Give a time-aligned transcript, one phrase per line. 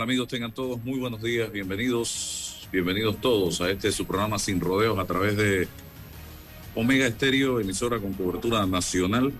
[0.00, 0.28] Tal amigos?
[0.28, 5.04] Tengan todos muy buenos días, bienvenidos, bienvenidos todos a este su programa Sin Rodeos a
[5.04, 5.68] través de
[6.74, 9.30] Omega Estéreo, emisora con cobertura nacional.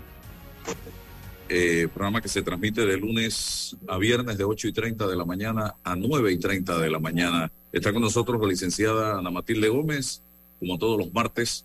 [1.49, 5.25] Eh, programa que se transmite de lunes a viernes de 8 y 30 de la
[5.25, 7.51] mañana a 9 y 30 de la mañana.
[7.73, 10.21] Está con nosotros la licenciada Ana Matilde Gómez,
[10.59, 11.65] como todos los martes,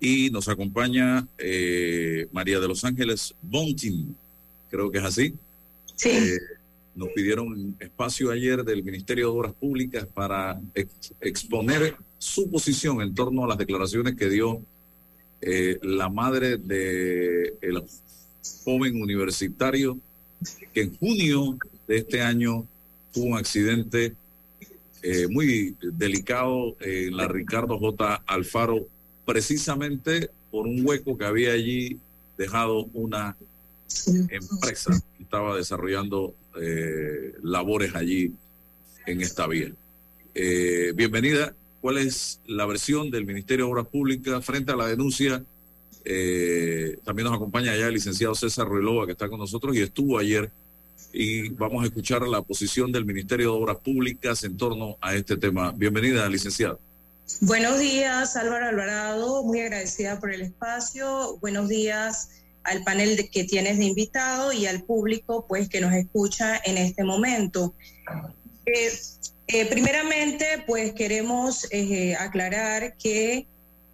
[0.00, 4.16] y nos acompaña eh, María de los Ángeles Bontin,
[4.70, 5.34] creo que es así.
[5.96, 6.08] Sí.
[6.08, 6.55] Eh,
[6.96, 10.60] nos pidieron espacio ayer del Ministerio de Obras Públicas para
[11.20, 14.62] exponer su posición en torno a las declaraciones que dio
[15.42, 17.82] eh, la madre de el
[18.64, 19.98] joven universitario
[20.72, 22.66] que en junio de este año
[23.12, 24.14] tuvo un accidente
[25.02, 28.22] eh, muy delicado en la Ricardo J.
[28.26, 28.88] Alfaro,
[29.24, 31.98] precisamente por un hueco que había allí
[32.36, 33.36] dejado una
[34.30, 38.32] empresa que estaba desarrollando eh, labores allí
[39.06, 39.72] en esta vía.
[40.34, 41.54] Eh, bienvenida.
[41.80, 45.42] ¿Cuál es la versión del Ministerio de Obras Públicas frente a la denuncia?
[46.04, 50.18] Eh, también nos acompaña ya el licenciado César Ruelova, que está con nosotros y estuvo
[50.18, 50.50] ayer.
[51.12, 55.36] Y vamos a escuchar la posición del Ministerio de Obras Públicas en torno a este
[55.36, 55.72] tema.
[55.72, 56.80] Bienvenida, licenciado.
[57.40, 59.42] Buenos días, Álvaro Alvarado.
[59.42, 61.38] Muy agradecida por el espacio.
[61.40, 62.30] Buenos días
[62.66, 67.04] al panel que tienes de invitado y al público pues que nos escucha en este
[67.04, 67.74] momento.
[68.66, 68.90] Eh,
[69.48, 73.46] eh, primeramente, pues queremos eh, aclarar que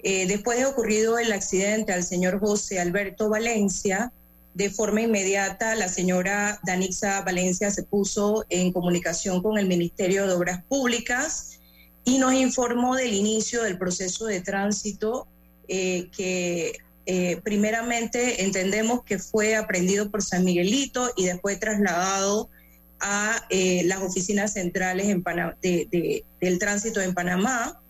[0.03, 4.11] después de ocurrido el accidente al señor José Alberto Valencia,
[4.53, 10.35] de forma inmediata la señora Danixa Valencia se puso en comunicación con el Ministerio de
[10.35, 11.61] Obras Públicas
[12.05, 15.29] y nos informó del inicio del proceso de tránsito
[15.69, 16.73] que
[17.05, 22.49] eh, primeramente entendemos que fue aprendido por San Miguelito y después trasladado
[23.01, 25.25] a eh, las oficinas centrales en
[25.61, 27.81] del tránsito en Panamá.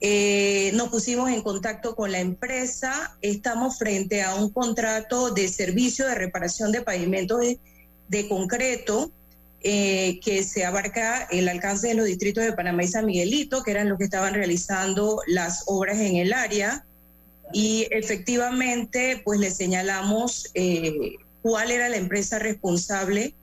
[0.00, 6.06] Eh, nos pusimos en contacto con la empresa, estamos frente a un contrato de servicio
[6.06, 7.40] de reparación de pavimentos
[8.08, 9.12] de, concreto
[9.62, 13.88] que se abarca el alcance de los distritos de Panamá y San Miguelito, que eran
[13.88, 16.86] los que estaban realizando las obras en el área
[17.52, 23.34] y efectivamente pues le señalamos eh, cuál era la empresa responsable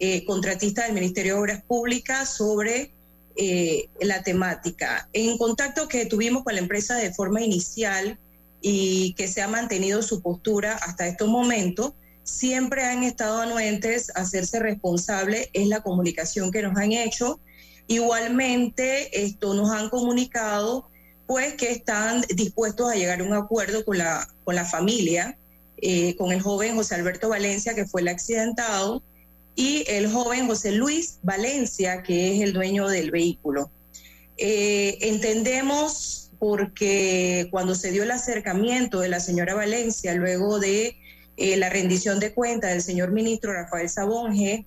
[0.00, 2.92] eh, contratista del Ministerio de Obras Públicas sobre
[3.36, 5.08] eh, la temática.
[5.12, 8.18] En contacto que tuvimos con la empresa de forma inicial
[8.60, 14.20] y que se ha mantenido su postura hasta estos momentos, siempre han estado anuentes a
[14.20, 17.40] hacerse responsable, es la comunicación que nos han hecho.
[17.86, 20.88] Igualmente, esto nos han comunicado
[21.28, 25.36] pues que están dispuestos a llegar a un acuerdo con la, con la familia,
[25.76, 29.02] eh, con el joven José Alberto Valencia, que fue el accidentado,
[29.54, 33.70] y el joven José Luis Valencia, que es el dueño del vehículo.
[34.38, 40.96] Eh, entendemos porque cuando se dio el acercamiento de la señora Valencia, luego de
[41.36, 44.64] eh, la rendición de cuenta del señor ministro Rafael Sabonge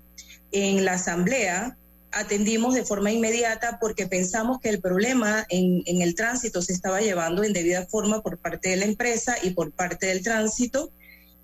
[0.52, 1.76] en la asamblea,
[2.12, 7.44] atendimos de forma inmediata porque pensamos que el problema en, el tránsito se estaba llevando
[7.44, 10.92] en debida forma por parte de la empresa y por parte del tránsito.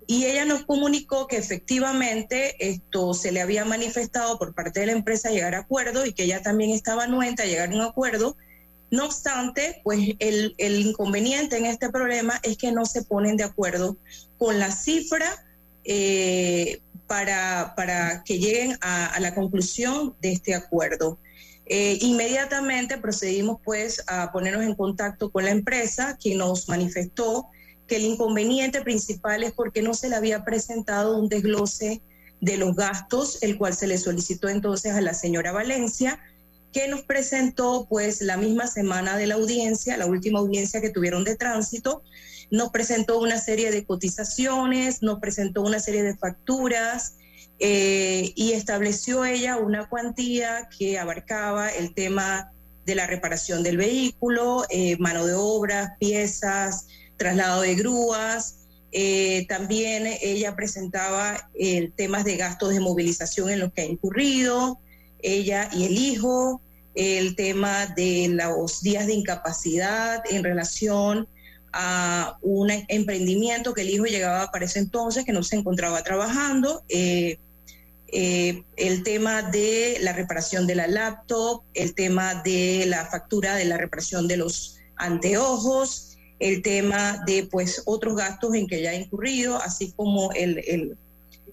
[0.06, 4.92] Y ella nos comunicó que efectivamente esto se le había manifestado por parte de la
[4.92, 8.36] empresa llegar a acuerdo y que ella también estaba anuente a llegar a un acuerdo.
[8.90, 13.98] No obstante, pues el, inconveniente en este problema es que no se ponen de acuerdo
[14.38, 15.44] con la cifra
[15.84, 21.18] eh, para, para que lleguen a, la conclusión de este acuerdo.
[21.66, 27.48] Eh, inmediatamente procedimos pues a ponernos en contacto con la empresa, quien nos manifestó
[27.86, 32.02] que el inconveniente principal es porque no se le había presentado un desglose
[32.40, 36.20] de los gastos, el cual se le solicitó entonces a la señora Valencia,
[36.72, 41.24] que nos presentó pues la misma semana de la audiencia, la última audiencia que tuvieron
[41.24, 42.02] de tránsito,
[42.50, 47.16] nos presentó una serie de cotizaciones, nos presentó una serie de facturas
[47.58, 52.52] eh, y estableció ella una cuantía que abarcaba el tema
[52.86, 56.86] de la reparación del vehículo, eh, mano de obra, piezas,
[57.16, 58.54] traslado de grúas,
[58.90, 64.80] Eh, también ella presentaba el temas de gastos de movilización en los que ha incurrido,
[65.20, 66.62] ella y el hijo,
[66.94, 71.28] el tema de los días de incapacidad en relación
[71.72, 76.82] a un emprendimiento que el hijo llegaba para ese entonces, que no se encontraba trabajando.
[76.88, 77.38] Eh,
[78.10, 83.66] eh, el tema de la reparación de la laptop, el tema de la factura de
[83.66, 88.94] la reparación de los anteojos, el tema de pues otros gastos en que ya ha
[88.94, 90.96] incurrido, así como el,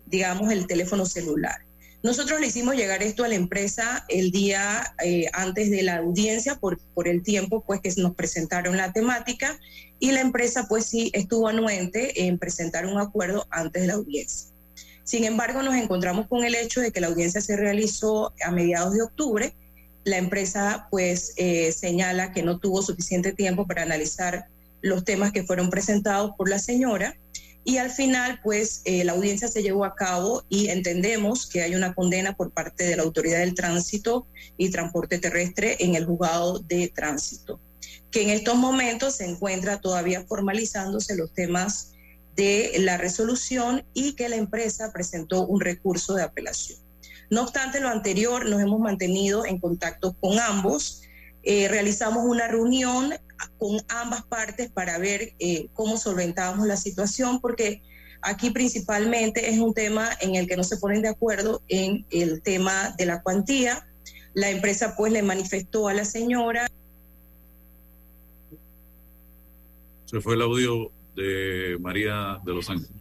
[0.05, 1.64] digamos el teléfono celular.
[2.05, 6.53] Nosotros le hicimos llegar esto a la empresa el día eh, antes de la audiencia
[6.53, 9.59] por, por el tiempo pues que nos presentaron la temática
[9.97, 14.51] y la empresa pues sí estuvo anuente en presentar un acuerdo antes de la audiencia.
[15.03, 18.93] Sin embargo, nos encontramos con el hecho de que la audiencia se realizó a mediados
[18.93, 19.55] de octubre.
[20.03, 24.45] La empresa pues eh, señala que no tuvo suficiente tiempo para analizar
[24.83, 27.17] los temas que fueron presentados por la señora
[27.65, 31.75] y al final pues eh, la audiencia se llevó a cabo y entendemos que hay
[31.75, 36.59] una condena por parte de la Autoridad del Tránsito y Transporte Terrestre en el juzgado
[36.59, 37.59] de tránsito,
[38.11, 41.93] que en estos momentos se encuentra todavía formalizándose los temas
[42.35, 46.79] de la resolución y que la empresa presentó un recurso de apelación.
[47.31, 51.01] No obstante lo anterior, nos hemos mantenido en contacto con ambos.
[51.41, 53.15] Eh, realizamos una reunión
[53.57, 57.81] con ambas partes para ver eh, cómo solventábamos la situación, porque
[58.21, 62.41] aquí principalmente es un tema en el que no se ponen de acuerdo en el
[62.41, 63.87] tema de la cuantía.
[64.33, 66.67] La empresa pues le manifestó a la señora.
[70.05, 72.91] Se fue el audio de María de los Ángeles.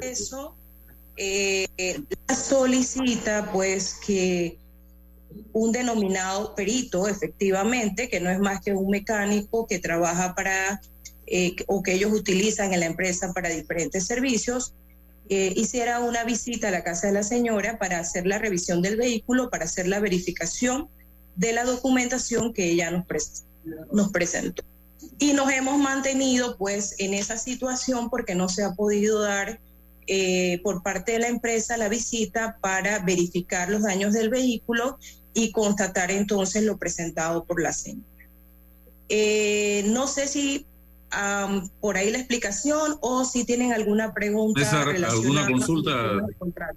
[0.00, 0.54] Eso
[1.16, 1.66] eh,
[2.32, 4.58] solicita pues que
[5.52, 10.80] un denominado perito, efectivamente, que no es más que un mecánico que trabaja para
[11.26, 14.74] eh, o que ellos utilizan en la empresa para diferentes servicios,
[15.28, 18.96] eh, hiciera una visita a la casa de la señora para hacer la revisión del
[18.96, 20.88] vehículo, para hacer la verificación
[21.36, 23.04] de la documentación que ella nos,
[23.92, 24.62] nos presentó.
[25.18, 29.60] Y nos hemos mantenido pues en esa situación porque no se ha podido dar
[30.06, 34.98] eh, por parte de la empresa la visita para verificar los daños del vehículo
[35.38, 38.04] y constatar entonces lo presentado por la señora.
[39.08, 40.66] Eh, no sé si
[41.80, 44.82] por ahí la explicación o si tienen alguna pregunta.
[44.82, 45.92] ¿Alguna consulta?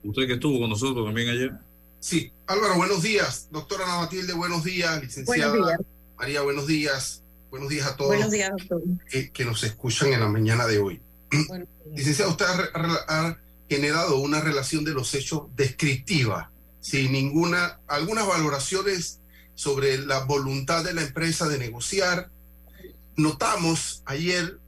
[0.03, 1.51] Usted que estuvo con nosotros también ayer.
[1.99, 3.47] Sí, Álvaro, buenos días.
[3.51, 5.01] Doctora Ana Matilde, buenos días.
[5.01, 5.77] Licenciada
[6.17, 7.23] María, buenos días.
[7.49, 8.81] Buenos días a todos buenos días, doctor.
[9.33, 11.01] Que, nos escuchan en la mañana de hoy.
[11.93, 13.37] Licenciada, usted ha,
[13.67, 16.50] generado una relación de los hechos descriptiva
[16.81, 19.21] sin ninguna, algunas valoraciones
[19.55, 22.31] sobre la voluntad de la empresa de negociar.
[23.15, 24.59] Notamos ayer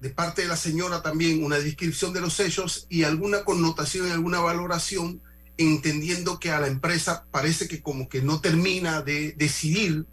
[0.00, 4.38] de parte de la señora también una descripción de los hechos y alguna connotación alguna
[4.38, 5.20] valoración
[5.56, 10.06] entendiendo que a la empresa parece que como que no termina de decidir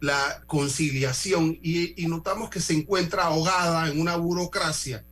[0.00, 5.04] la conciliación y, notamos que se encuentra ahogada en una burocracia,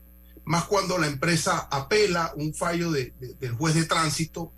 [0.44, 4.52] más cuando la empresa apela un fallo del juez de tránsito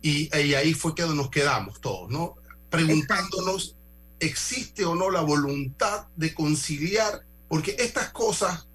[0.00, 2.36] y, ahí fue que nos quedamos todos, ¿no?
[2.70, 3.76] Preguntándonos,
[4.20, 7.24] ¿existe o no la voluntad de conciliar?
[7.48, 8.68] Porque estas cosas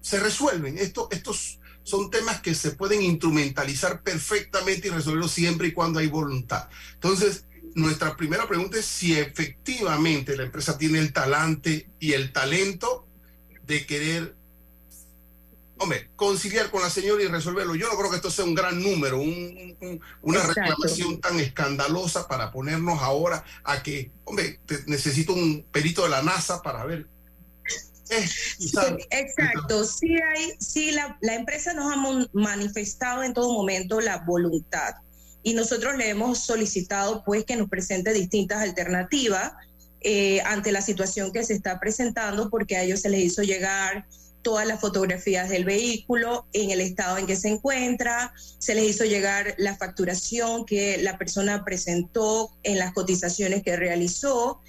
[0.00, 5.72] se resuelven, Esto, estos son temas que se pueden instrumentalizar perfectamente y resolverlos siempre y
[5.72, 6.68] cuando hay voluntad.
[6.94, 13.06] Entonces, nuestra primera pregunta es si efectivamente la empresa tiene el talante y el talento
[13.66, 14.36] de querer
[15.78, 17.74] hombre, conciliar con la señora y resolverlo.
[17.74, 19.20] Yo no creo que esto sea un gran número,
[20.22, 26.22] una reclamación tan escandalosa para ponernos ahora a que, hombre, necesito un perito de la
[26.22, 27.06] NASA para ver.
[28.10, 28.28] Eh,
[29.10, 34.96] exacto, sí, hay, sí la, la empresa nos ha manifestado en todo momento la voluntad
[35.42, 39.52] y nosotros le hemos solicitado pues que nos presente distintas alternativas
[40.00, 44.06] eh, ante la situación que se está presentando porque a ellos se les hizo llegar
[44.44, 49.04] todas las fotografías del vehículo en el estado en que se encuentra, se les hizo
[49.04, 54.60] llegar la facturación que la persona presentó en las cotizaciones que realizó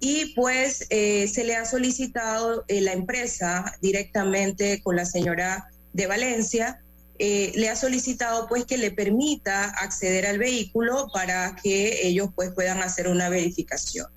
[0.00, 6.06] y pues eh, se le ha solicitado eh, la empresa directamente con la señora de
[6.06, 6.80] Valencia,
[7.18, 12.50] eh, le ha solicitado pues que le permita acceder al vehículo para que ellos pues
[12.52, 14.15] puedan hacer una verificación.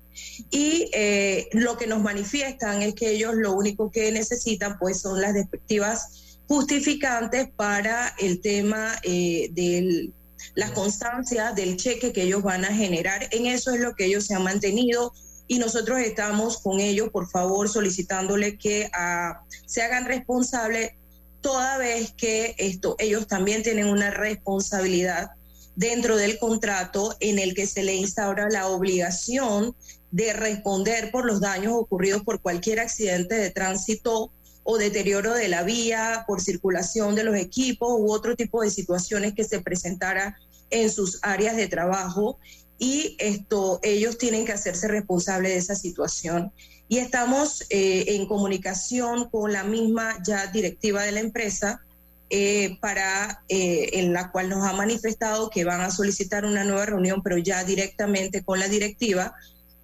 [0.50, 5.20] Y eh, lo que nos manifiestan es que ellos lo único que necesitan pues son
[5.20, 10.10] las respectivas justificantes para el tema eh, de
[10.54, 13.28] las constancias del cheque que ellos van a generar.
[13.30, 15.12] En eso es lo que ellos se han mantenido
[15.46, 20.92] y nosotros estamos con ellos, por favor, solicitándole que ah, se hagan responsables
[21.40, 25.30] toda vez que esto, ellos también tienen una responsabilidad
[25.74, 29.74] dentro del contrato en el que se le instaura la obligación
[30.10, 35.62] de responder por los daños ocurridos por cualquier accidente de tránsito o deterioro de la
[35.62, 40.36] vía, por circulación de los equipos u otro tipo de situaciones que se presentara
[40.70, 42.38] en sus áreas de trabajo.
[42.78, 46.52] Y esto ellos tienen que hacerse responsables de esa situación.
[46.88, 51.82] Y estamos eh, en comunicación con la misma ya directiva de la empresa
[52.30, 56.86] eh, para eh, en la cual nos ha manifestado que van a solicitar una nueva
[56.86, 59.34] reunión pero ya directamente con la directiva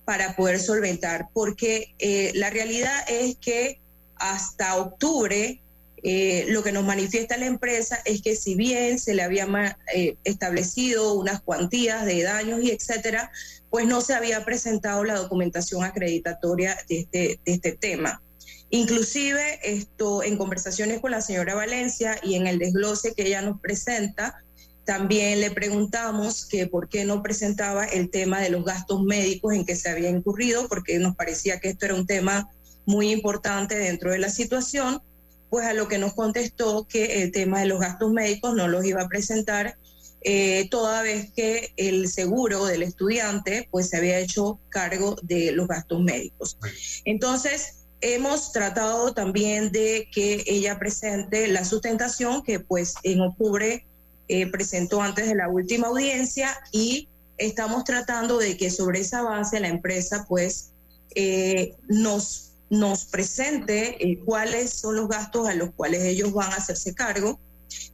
[0.06, 1.94] para poder solventar porque
[2.34, 3.80] la realidad es que
[4.16, 5.60] hasta octubre,
[6.02, 9.46] eh, lo que nos manifiesta la empresa es que si bien se le había
[9.94, 13.30] eh, establecido unas cuantías de daños y etcétera,
[13.70, 18.22] pues no se había presentado la documentación acreditatoria de este, de este tema.
[18.70, 23.60] Inclusive esto en conversaciones con la señora Valencia y en el desglose que ella nos
[23.60, 24.44] presenta,
[24.86, 29.66] también le preguntamos que por qué no presentaba el tema de los gastos médicos en
[29.66, 32.48] que se había incurrido, porque nos parecía que esto era un tema
[32.86, 35.02] muy importante dentro de la situación,
[35.50, 38.84] pues a lo que nos contestó que el tema de los gastos médicos no los
[38.84, 39.76] iba a presentar,
[40.22, 45.66] eh, toda vez que el seguro del estudiante pues se había hecho cargo de los
[45.66, 46.58] gastos médicos.
[47.04, 53.84] Entonces, hemos tratado también de que ella presente la sustentación que pues en octubre
[54.28, 59.60] eh, presentó antes de la última audiencia y estamos tratando de que sobre esa base
[59.60, 60.72] la empresa pues
[61.14, 66.56] eh, nos nos presente eh, cuáles son los gastos a los cuales ellos van a
[66.56, 67.38] hacerse cargo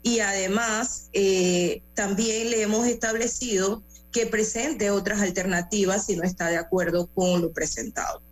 [0.03, 6.59] y además eh, también le hemos establecido que presente otras alternativas si no está de
[6.59, 8.23] acuerdo con lo presentado.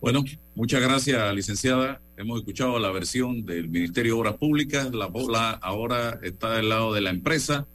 [0.00, 0.24] Bueno,
[0.54, 2.00] muchas gracias, licenciada.
[2.18, 4.90] Hemos escuchado la versión del Ministerio de Obras Públicas.
[4.94, 7.66] La bola ahora está del lado de la empresa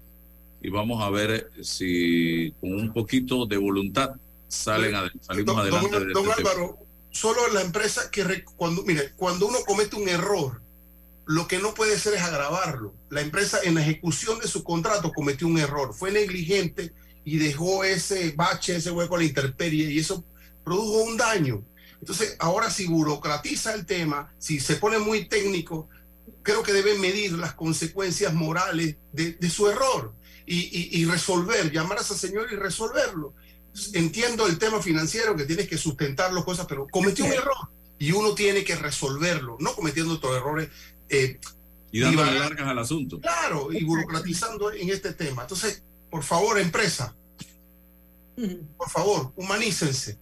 [0.64, 4.16] y vamos a ver si con un poquito de voluntad
[4.48, 6.00] salen salimos adelante.
[6.00, 6.54] de este
[7.12, 10.60] solo la empresa que cuando, mire, cuando uno comete un error,
[11.26, 12.96] lo que no puede hacer es agravarlo.
[13.10, 16.94] La empresa en la ejecución de su contrato cometió un error, fue negligente
[17.24, 20.24] y dejó ese bache, ese hueco a la intemperie y eso
[20.64, 21.64] produjo un daño.
[22.02, 25.88] Entonces, ahora si burocratiza el tema, si se pone muy técnico,
[26.44, 30.14] creo que debe medir las consecuencias morales de, su error
[30.46, 33.34] y, y, resolver, llamar a ese señor y resolverlo
[33.94, 38.12] entiendo el tema financiero que tienes que sustentar las cosas, pero cometió un error y
[38.12, 40.70] uno tiene que resolverlo, no cometiendo otros errores.
[41.10, 41.40] Eh,
[41.92, 43.20] y dándole largas al asunto.
[43.20, 45.44] Claro, y burocratizando en este tema.
[45.44, 47.16] Entonces, por favor, empresa,
[48.78, 50.18] por favor, humanícense.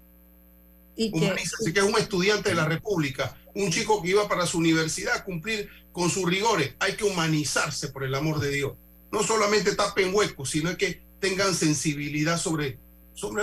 [1.11, 5.15] Humanícense, que es un estudiante de la República, un chico que iba para su universidad
[5.15, 6.75] a cumplir con sus rigores.
[6.79, 8.73] Hay que humanizarse, por el amor de Dios.
[9.11, 12.79] No solamente tapen huecos, sino que tengan sensibilidad sobre
[13.13, 13.35] son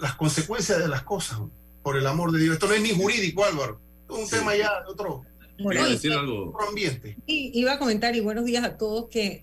[0.00, 1.40] las consecuencias de las cosas,
[1.82, 2.54] por el amor de Dios.
[2.54, 3.80] Esto no es ni jurídico, Álvaro.
[4.08, 5.24] Es un tema ya de otro,
[6.68, 7.16] ambiente.
[7.26, 9.42] Y iba a comentar, y buenos días a todos, que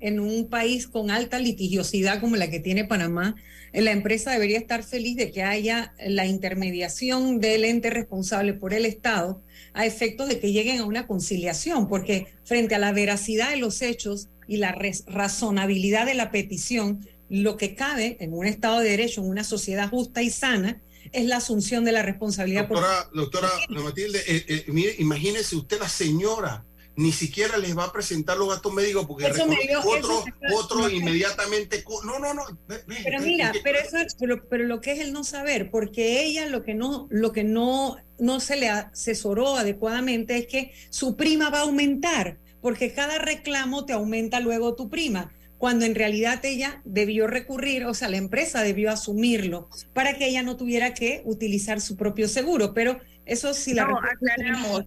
[0.00, 3.36] en un país con alta litigiosidad como la que tiene Panamá,
[3.72, 8.86] la empresa debería estar feliz de que haya la intermediación del ente responsable por el
[8.86, 9.42] Estado
[9.74, 13.82] a efectos de que lleguen a una conciliación, porque frente a la veracidad de los
[13.82, 14.76] hechos y la
[15.06, 19.90] razonabilidad de la petición, lo que cabe en un Estado de Derecho, en una sociedad
[19.90, 20.80] justa y sana,
[21.12, 22.68] es la asunción de la responsabilidad.
[22.68, 26.64] Doctora, doctora Matilde, eh, eh, mire, imagínese usted la señora,
[26.96, 29.26] ni siquiera les va a presentar los gastos médicos porque
[29.84, 31.84] otro, otro inmediatamente.
[32.04, 32.42] No, no, no.
[32.66, 33.96] pero mira, pero eso
[34.50, 37.96] pero, lo que es el no saber, porque ella lo que no, lo que no,
[38.18, 43.84] no se le asesoró adecuadamente es que su prima va a aumentar, porque cada reclamo
[43.84, 48.62] te aumenta luego tu prima cuando en realidad ella debió recurrir, o sea, la empresa
[48.62, 52.72] debió asumirlo para que ella no tuviera que utilizar su propio seguro.
[52.72, 53.86] Pero eso sí la...
[53.86, 54.84] No, aclaramos,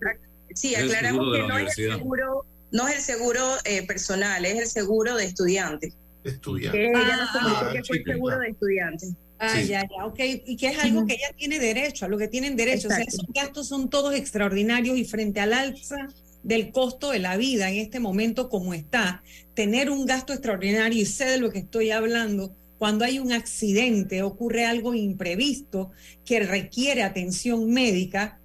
[0.56, 4.68] sí, aclaramos que no es el seguro, no es el seguro eh, personal, es el
[4.68, 5.94] seguro de estudiante.
[6.24, 6.78] Estudiante.
[6.78, 9.08] Que ella ah, que fue el seguro de estudiante.
[9.40, 10.20] Ah, ya, ya, ok.
[10.46, 12.88] Y que es algo que ella tiene derecho, a lo que tienen derecho.
[12.88, 16.08] O sea, esos gastos son todos extraordinarios y frente al alza
[16.44, 21.06] del costo de la vida en este momento como está, tener un gasto extraordinario, y
[21.06, 25.92] sé de lo que estoy hablando, cuando hay un accidente, ocurre algo imprevisto
[26.26, 28.40] que requiere atención médica,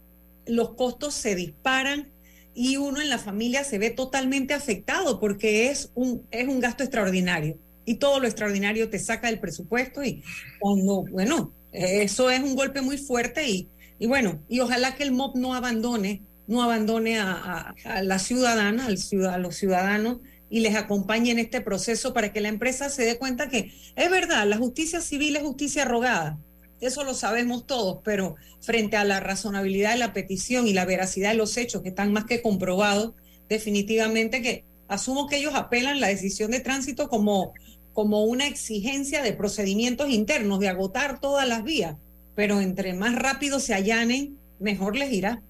[0.45, 2.11] los costos se disparan
[2.55, 6.83] y uno en la familia se ve totalmente afectado porque es un, es un gasto
[6.83, 7.59] extraordinario.
[7.85, 10.23] Y todo lo extraordinario te saca del presupuesto y
[10.59, 15.13] cuando, bueno, eso es un golpe muy fuerte y, y bueno, y ojalá que el
[15.13, 21.33] MOP no abandone no abandone a, la ciudadana, al a los ciudadanos y les acompañe
[21.33, 25.01] en este proceso para que la empresa se dé cuenta que es verdad, la justicia
[25.01, 26.39] civil es justicia rogada.
[26.81, 31.31] Eso lo sabemos todos, pero frente a la razonabilidad de la petición y la veracidad
[31.31, 33.15] de los hechos que están más que comprobados,
[33.49, 37.55] definitivamente que asumo que ellos apelan la decisión de tránsito como,
[37.93, 41.97] como una exigencia de procedimientos internos, de agotar todas las vías,
[42.35, 45.43] pero entre más rápido se allanen, mejor les irá.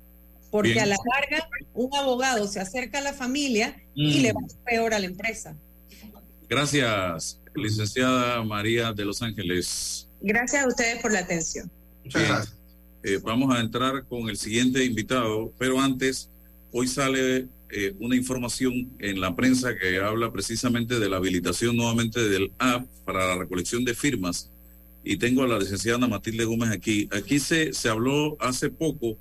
[0.50, 4.64] Porque a la larga un abogado se acerca a la familia y le va mm.
[4.64, 5.56] peor a la empresa.
[6.48, 10.08] Gracias, licenciada María de Los Ángeles.
[10.20, 11.70] Gracias a ustedes por la atención.
[12.04, 12.56] Muchas gracias.
[13.02, 16.30] Eh, vamos a entrar con el siguiente invitado, pero antes,
[16.72, 22.28] hoy sale eh, una información en la prensa que habla precisamente de la habilitación nuevamente
[22.28, 24.50] del app para la recolección de firmas.
[25.04, 27.08] Y tengo a la licenciada Ana Matilde Gómez aquí.
[27.12, 29.16] Aquí se, se habló hace poco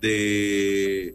[0.00, 1.14] de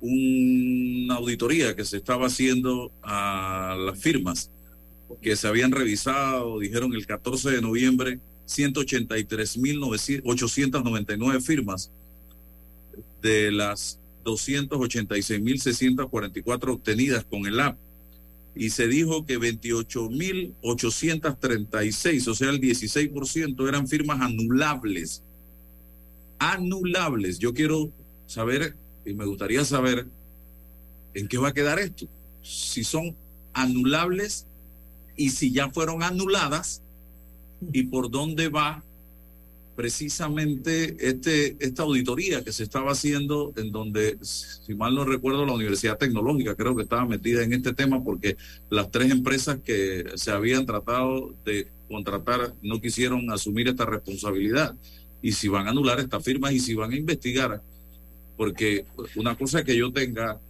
[0.00, 4.50] una auditoría que se estaba haciendo a las firmas
[5.22, 11.90] que se habían revisado, dijeron el 14 de noviembre, 183.899 firmas
[13.22, 17.78] de las 286.644 obtenidas con el app.
[18.54, 25.22] Y se dijo que 28.836, o sea, el 16% eran firmas anulables
[26.38, 27.38] anulables.
[27.38, 27.90] Yo quiero
[28.26, 30.06] saber y me gustaría saber
[31.14, 32.06] en qué va a quedar esto.
[32.42, 33.16] Si son
[33.52, 34.46] anulables
[35.16, 36.82] y si ya fueron anuladas
[37.72, 38.82] y por dónde va
[39.76, 45.52] precisamente este, esta auditoría que se estaba haciendo en donde, si mal no recuerdo, la
[45.52, 48.36] Universidad Tecnológica creo que estaba metida en este tema porque
[48.70, 54.74] las tres empresas que se habían tratado de contratar no quisieron asumir esta responsabilidad
[55.26, 57.60] y si van a anular estas firmas y si van a investigar,
[58.36, 58.84] porque
[59.16, 60.40] una cosa es que yo tenga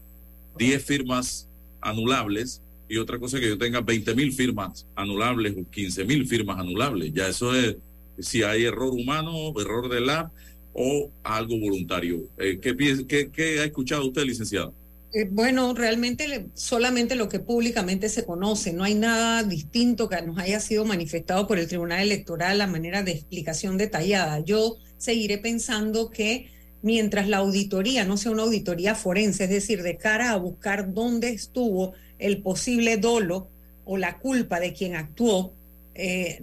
[0.58, 1.48] 10 firmas
[1.80, 6.26] anulables y otra cosa es que yo tenga 20 mil firmas anulables o 15 mil
[6.26, 7.10] firmas anulables.
[7.14, 7.76] Ya eso es
[8.18, 10.30] si hay error humano, error de la
[10.74, 12.28] o algo voluntario.
[12.36, 12.76] Eh, ¿qué,
[13.08, 14.74] qué, ¿Qué ha escuchado usted, licenciado?
[15.16, 20.38] Eh, bueno, realmente solamente lo que públicamente se conoce, no hay nada distinto que nos
[20.38, 24.40] haya sido manifestado por el Tribunal Electoral a manera de explicación detallada.
[24.40, 26.50] Yo seguiré pensando que
[26.82, 31.30] mientras la auditoría no sea una auditoría forense, es decir, de cara a buscar dónde
[31.30, 33.48] estuvo el posible dolo
[33.86, 35.54] o la culpa de quien actuó,
[35.94, 36.42] eh,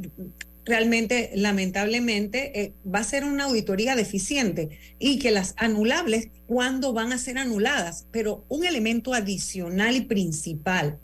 [0.65, 7.11] realmente, lamentablemente, eh, va a ser una auditoría deficiente y que las anulables, ¿cuándo van
[7.11, 8.07] a ser anuladas?
[8.11, 10.99] Pero un elemento adicional y principal,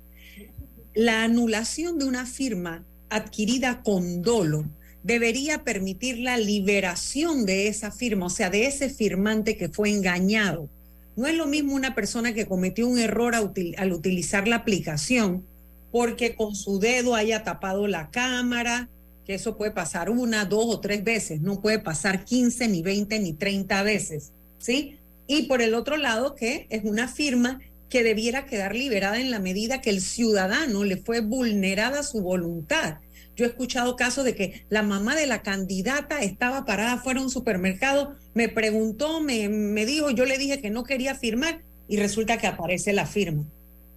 [0.93, 4.65] la anulación de una firma adquirida con dolo
[5.03, 10.69] debería permitir la liberación de esa firma, o sea, de ese firmante que fue engañado.
[11.15, 15.45] No es lo mismo una persona que cometió un error al utilizar la aplicación
[15.91, 18.89] porque con su dedo haya tapado la cámara,
[19.29, 23.19] que eso puede pasar una, dos o tres veces, no puede pasar 15, ni 20,
[23.19, 24.97] ni 30 veces, ¿sí?
[25.27, 27.61] Y por el otro lado, que es una firma
[27.91, 33.01] que debiera quedar liberada en la medida que el ciudadano le fue vulnerada su voluntad.
[33.35, 37.27] Yo he escuchado casos de que la mamá de la candidata estaba parada fuera de
[37.27, 41.97] un supermercado, me preguntó, me, me dijo, yo le dije que no quería firmar y
[41.97, 43.43] resulta que aparece la firma.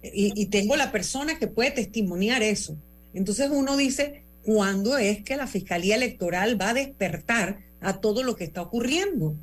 [0.03, 2.77] Y, y tengo la persona que puede testimoniar eso.
[3.15, 8.35] Entonces uno dice, cuándo es que la Fiscalía Electoral va a despertar a todo lo
[8.35, 9.35] que está ocurriendo.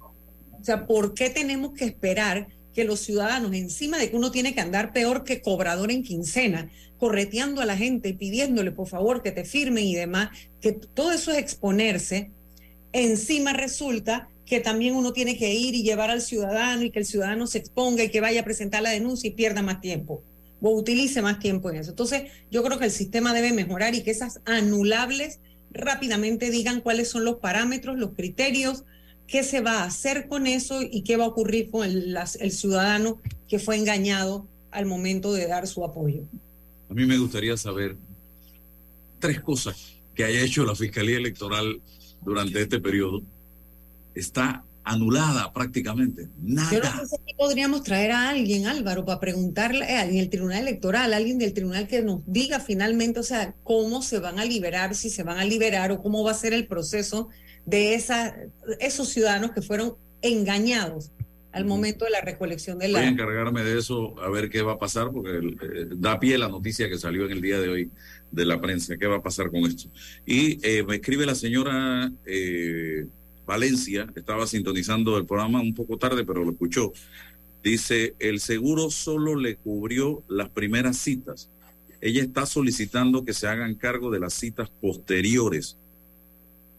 [0.61, 4.55] O sea, ¿por qué tenemos que esperar que los ciudadanos, encima de que uno tiene
[4.55, 9.33] que andar peor que cobrador en quincena, correteando a la gente, pidiéndole por favor que
[9.33, 12.31] te firmen y demás, que todo eso es exponerse,
[12.93, 17.07] encima resulta que también uno tiene que ir y llevar al ciudadano y que el
[17.07, 20.23] ciudadano se exponga y que vaya a presentar la denuncia y pierda más tiempo
[20.61, 21.91] o utilice más tiempo en eso.
[21.91, 25.41] Entonces, yo creo que el sistema debe mejorar y que esas anulables
[25.73, 28.85] rápidamente digan cuáles son los parámetros, los criterios,
[29.27, 32.51] qué se va a hacer con eso y qué va a ocurrir con el, el
[32.51, 36.23] ciudadano que fue engañado al momento de dar su apoyo.
[36.89, 37.97] A mí me gustaría saber
[39.21, 41.81] tres cosas que haya hecho la Fiscalía Electoral
[42.23, 43.23] durante este periodo.
[44.15, 46.29] Está anulada prácticamente.
[46.41, 46.71] Nada.
[46.71, 50.63] Yo no sé si podríamos traer a alguien, Álvaro, para preguntarle eh, en el Tribunal
[50.63, 54.95] Electoral, alguien del Tribunal que nos diga finalmente, o sea, cómo se van a liberar,
[54.95, 57.29] si se van a liberar o cómo va a ser el proceso
[57.67, 58.35] de esa,
[58.81, 61.13] esos ciudadanos que fueron engañados
[61.53, 63.01] al momento de la recolección de la...
[63.01, 66.39] Voy a encargarme de eso, a ver qué va a pasar, porque eh, da pie
[66.39, 67.91] la noticia que salió en el día de hoy
[68.31, 69.89] de la prensa, qué va a pasar con esto.
[70.25, 72.13] Y eh, me escribe la señora
[73.51, 76.93] Valencia, estaba sintonizando el programa un poco tarde, pero lo escuchó.
[77.65, 81.51] Dice, el seguro solo le cubrió las primeras citas.
[82.01, 85.77] Ella está solicitando que se hagan cargo de las citas posteriores.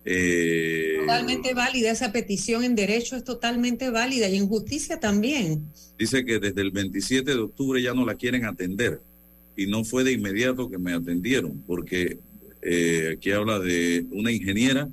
[0.05, 5.65] Eh, totalmente válida esa petición en derecho, es totalmente válida y en justicia también.
[5.99, 9.01] Dice que desde el 27 de octubre ya no la quieren atender
[9.57, 12.17] y no fue de inmediato que me atendieron, porque
[12.62, 14.89] eh, aquí habla de una ingeniera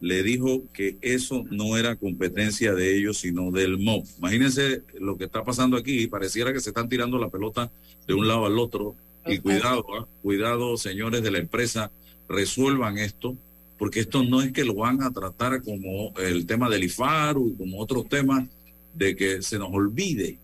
[0.00, 4.06] le dijo que eso no era competencia de ellos, sino del MOB.
[4.18, 7.70] Imagínense lo que está pasando aquí, pareciera que se están tirando la pelota
[8.06, 8.96] de un lado al otro.
[9.26, 10.06] Y cuidado, ¿ah?
[10.22, 11.90] cuidado, señores de la empresa,
[12.26, 13.36] resuelvan esto,
[13.78, 17.78] porque esto no es que lo van a tratar como el tema del IFARU como
[17.78, 18.48] otros temas
[18.94, 20.38] de que se nos olvide,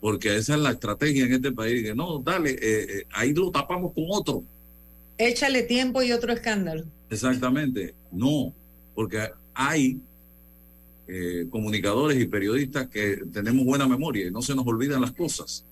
[0.00, 3.50] porque esa es la estrategia en este país, que no, dale, eh, eh, ahí lo
[3.50, 4.42] tapamos con otro.
[5.16, 6.84] Échale tiempo y otro escándalo.
[7.10, 8.54] Exactamente, no,
[8.94, 10.00] porque hay
[11.08, 15.64] eh, comunicadores y periodistas que tenemos buena memoria y no se nos olvidan las cosas.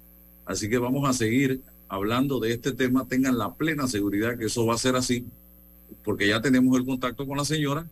[0.44, 3.07] Así que vamos a seguir hablando de este tema.
[3.07, 5.24] Tengan la plena seguridad que eso va a ser así,
[6.05, 7.87] porque ya tenemos el contacto con la señora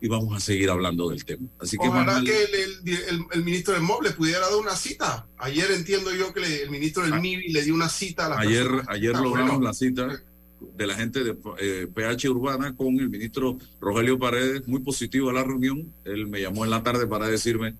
[0.00, 1.48] y vamos a seguir hablando del tema.
[1.58, 5.26] Así que Ojalá que el, ministro del MOB le pudiera dar una cita.
[5.38, 7.20] Ayer entiendo yo que el ministro del ah.
[7.20, 10.22] MIBI le dio una cita a la Ayer, ayer logramos la cita
[10.76, 15.32] de la gente de PH eh, Urbana con el ministro Rogelio Paredes, muy positivo a
[15.32, 15.92] la reunión.
[16.04, 17.74] Él me llamó en la tarde para decirme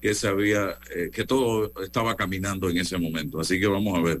[0.00, 3.40] que se había, eh, que todo estaba caminando en ese momento.
[3.40, 4.20] Así que vamos a ver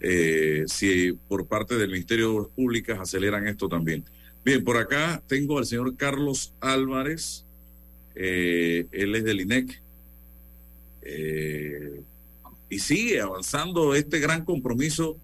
[0.00, 4.04] eh, si por parte del Ministerio de Públicas aceleran esto también.
[4.44, 7.44] Bien, por acá tengo al señor Carlos Álvarez,
[8.14, 9.82] él es del INEC.
[12.70, 15.18] y sigue avanzando este gran compromiso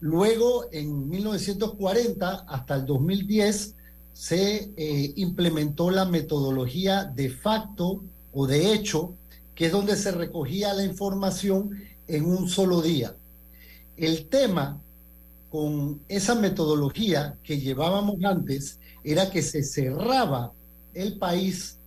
[0.01, 3.76] Luego, en 1940 hasta el 2010,
[4.17, 8.03] se eh, implementó la metodología de facto
[8.33, 9.13] o de hecho,
[9.53, 11.69] que es donde se recogía la información
[12.07, 13.15] en un solo día.
[13.95, 14.81] El tema
[15.51, 20.51] con esa metodología que llevábamos antes era que se cerraba
[20.95, 21.77] el país,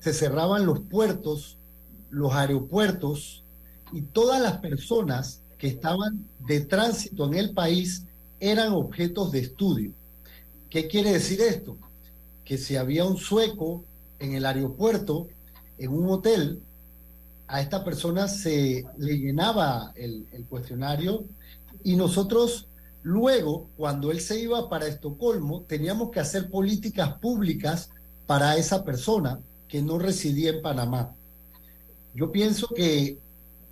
[0.00, 1.58] se cerraban los puertos,
[2.08, 3.44] los aeropuertos
[3.92, 8.04] y todas las personas que estaban de tránsito en el país
[8.40, 9.92] eran objetos de estudio.
[10.70, 11.78] ¿Qué quiere decir esto?
[12.44, 13.84] Que si había un sueco
[14.18, 15.28] en el aeropuerto,
[15.78, 16.62] en un hotel,
[17.46, 21.24] a esta persona se le llenaba el, cuestionario
[21.82, 22.68] y nosotros
[23.02, 27.90] luego, cuando él se iba para Estocolmo, teníamos que hacer políticas públicas
[28.26, 31.14] para esa persona que no residía en Panamá.
[32.14, 33.18] Yo pienso que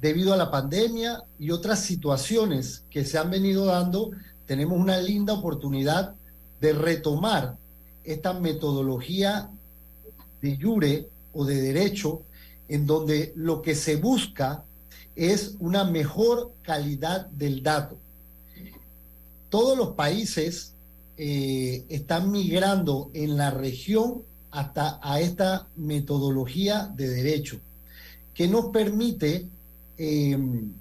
[0.01, 4.11] debido a la pandemia y otras situaciones que se han venido dando,
[4.47, 6.15] tenemos una linda oportunidad
[6.61, 7.57] de retomar
[8.05, 9.51] esta metodología
[10.41, 12.23] de jure o de derecho
[12.69, 14.65] en donde lo que se busca
[15.15, 17.97] es una mejor calidad del dato.
[19.49, 20.73] Todos los países
[21.17, 27.59] eh, están migrando en la región hasta a esta metodología de derecho,
[28.35, 29.49] que nos permite
[29.97, 30.73] em,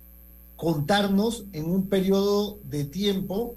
[0.55, 3.55] contarnos en un periodo de tiempo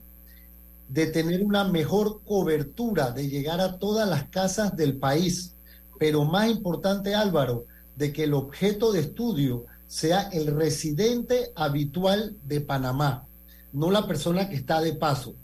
[0.89, 5.55] de tener una mejor cobertura, de llegar a todas las casas del país.
[5.99, 12.61] Pero más importante, Álvaro, de que el objeto de estudio sea el residente habitual de
[12.61, 13.27] Panamá,
[13.73, 15.35] no la persona que está de paso.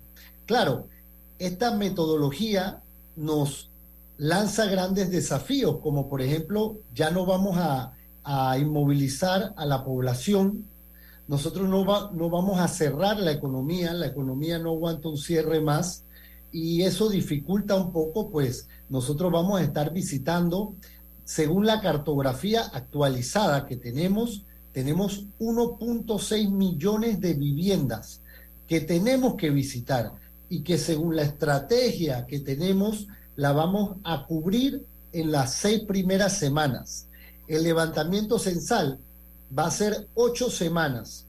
[0.47, 0.87] Claro,
[1.39, 2.81] esta metodología
[3.17, 3.71] nos
[4.17, 10.65] lanza grandes desafíos, como por ejemplo, ya no vamos a, a inmovilizar a la población
[11.27, 16.05] nosotros no, no vamos a cerrar la economía, la economía no aguanta un cierre más
[16.53, 20.75] y eso dificulta un poco, pues nosotros vamos a estar visitando,
[21.25, 28.21] según la cartografía actualizada que tenemos, tenemos 1.6 millones de viviendas
[28.69, 30.13] que tenemos que visitar
[30.49, 33.07] y que según la estrategia que tenemos
[33.37, 37.09] la vamos a cubrir en las seis primeras semanas.
[37.47, 38.99] El levantamiento censal
[39.57, 41.27] va a ser ocho semanas,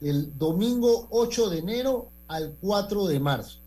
[0.00, 3.58] el domingo 8 de enero al 4 de marzo.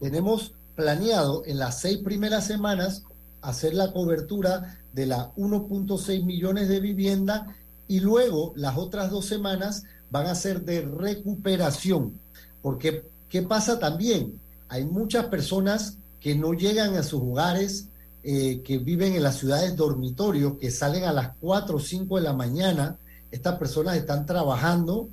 [0.00, 3.02] Tenemos planeado en las seis primeras semanas
[3.42, 7.42] hacer la cobertura de las 1.6 millones de viviendas
[7.88, 12.18] y luego las otras dos semanas van a ser de recuperación.
[12.62, 14.40] Porque, ¿qué pasa también?
[14.68, 17.88] Hay muchas personas que no llegan a sus hogares,
[18.22, 22.22] eh, que viven en las ciudades dormitorios, que salen a las 4 o 5 de
[22.22, 22.96] la mañana.
[23.34, 25.08] Estas personas están trabajando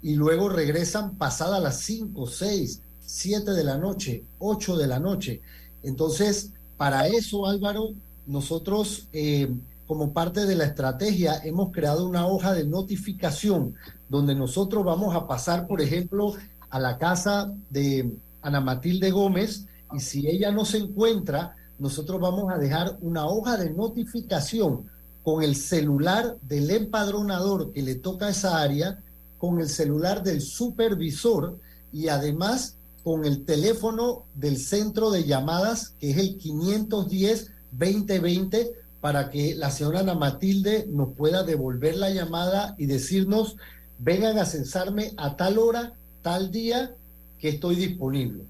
[0.00, 5.42] y luego regresan pasadas las 5, 6, 7 de la noche, 8 de la noche.
[5.82, 7.90] Entonces, para eso, Álvaro,
[8.26, 9.54] nosotros, eh,
[9.86, 13.74] como parte de la estrategia, hemos creado una hoja de notificación
[14.08, 16.36] donde nosotros vamos a pasar, por ejemplo,
[16.70, 22.50] a la casa de Ana Matilde Gómez y si ella no se encuentra, nosotros vamos
[22.50, 24.86] a dejar una hoja de notificación
[25.28, 29.02] con el celular del empadronador que le toca esa área,
[29.36, 31.58] con el celular del supervisor
[31.92, 38.70] y además con el teléfono del centro de llamadas, que es el 510-2020,
[39.02, 43.58] para que la señora Ana Matilde nos pueda devolver la llamada y decirnos,
[43.98, 46.94] vengan a censarme a tal hora, tal día,
[47.38, 48.44] que estoy disponible.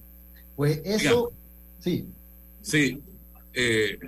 [0.55, 1.33] Pues eso,
[1.81, 2.07] sí.
[2.62, 3.03] Sí,
[3.53, 3.99] eh,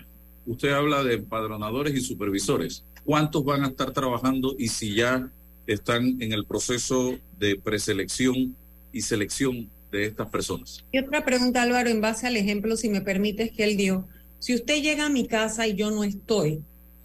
[0.47, 2.85] usted habla de empadronadores y supervisores.
[3.05, 5.31] ¿Cuántos van a estar trabajando y si ya
[5.67, 8.57] están en el proceso de preselección
[8.93, 10.85] y selección de estas personas.
[10.93, 14.07] Y otra pregunta, Álvaro, en base al ejemplo, si me permites, que él dio.
[14.39, 16.63] Si usted llega a mi casa y yo no estoy,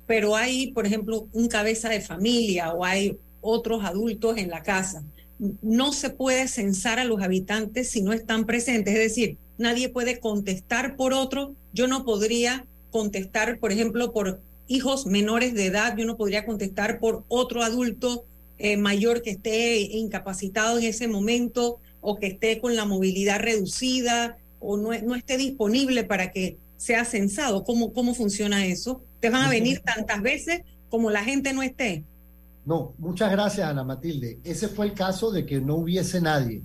[0.08, 5.04] pero hay, por ejemplo, un cabeza de familia o hay otros adultos en la casa,
[5.62, 8.94] no se puede censar a los habitantes si no están presentes.
[8.94, 11.56] Es decir, nadie puede contestar por otro.
[11.74, 16.98] Yo no podría contestar, por ejemplo, por hijos menores de edad, yo no podría contestar
[16.98, 18.24] por otro adulto
[18.58, 24.38] eh, mayor que esté incapacitado en ese momento o que esté con la movilidad reducida
[24.62, 27.66] o no, no esté disponible para que sea censado.
[27.66, 29.02] ¿Cómo, ¿Cómo funciona eso?
[29.20, 32.06] ¿Te van a venir tantas veces como la gente no esté?
[32.66, 34.40] No, muchas gracias Ana Matilde.
[34.46, 36.62] Ese fue el caso de que no hubiese nadie.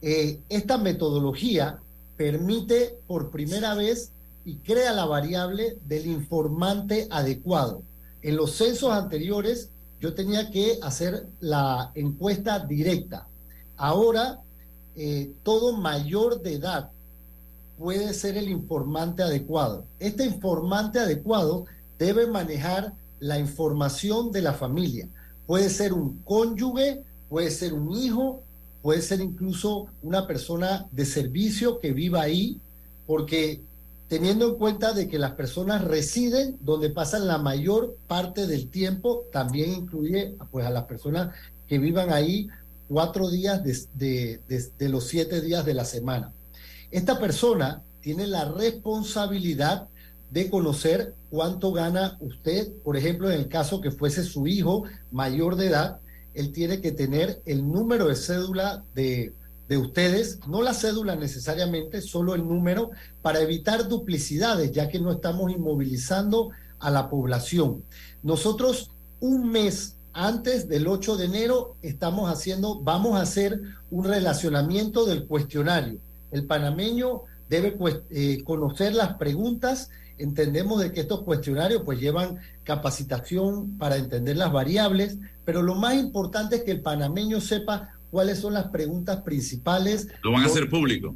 [0.00, 1.78] Eh, esta metodología
[2.16, 4.12] permite por primera vez
[4.48, 7.82] y crea la variable del informante adecuado.
[8.22, 9.68] En los censos anteriores
[10.00, 13.26] yo tenía que hacer la encuesta directa.
[13.76, 14.40] Ahora
[14.96, 16.90] eh, todo mayor de edad
[17.76, 19.84] puede ser el informante adecuado.
[19.98, 21.66] Este informante adecuado
[21.98, 25.08] debe manejar la información de la familia.
[25.46, 28.42] Puede ser un cónyuge, puede ser un hijo,
[28.80, 32.58] puede ser incluso una persona de servicio que viva ahí,
[33.06, 33.60] porque
[34.08, 39.24] teniendo en cuenta de que las personas residen donde pasan la mayor parte del tiempo,
[39.30, 41.34] también incluye pues a las personas
[41.66, 42.48] que vivan ahí
[42.88, 44.40] cuatro días de,
[44.80, 46.32] los siete días de la semana.
[46.90, 49.88] Esta persona tiene la responsabilidad
[50.30, 52.72] de conocer cuánto gana usted.
[52.82, 56.00] Por ejemplo, en el caso que fuese su hijo mayor de edad,
[56.32, 59.34] él tiene que tener el número de cédula de,
[59.68, 65.12] de ustedes, no la cédula necesariamente, solo el número, para evitar duplicidades, ya que no
[65.12, 67.84] estamos inmovilizando a la población.
[68.22, 75.04] Nosotros un mes antes del 8 de enero estamos haciendo, vamos a hacer un relacionamiento
[75.04, 75.98] del cuestionario.
[76.30, 79.90] El panameño debe pues, eh, conocer las preguntas.
[80.18, 85.94] Entendemos de que estos cuestionarios pues llevan capacitación para entender las variables, pero lo más
[85.94, 90.08] importante es que el panameño sepa cuáles son las preguntas principales.
[90.22, 91.14] Lo van a hacer público.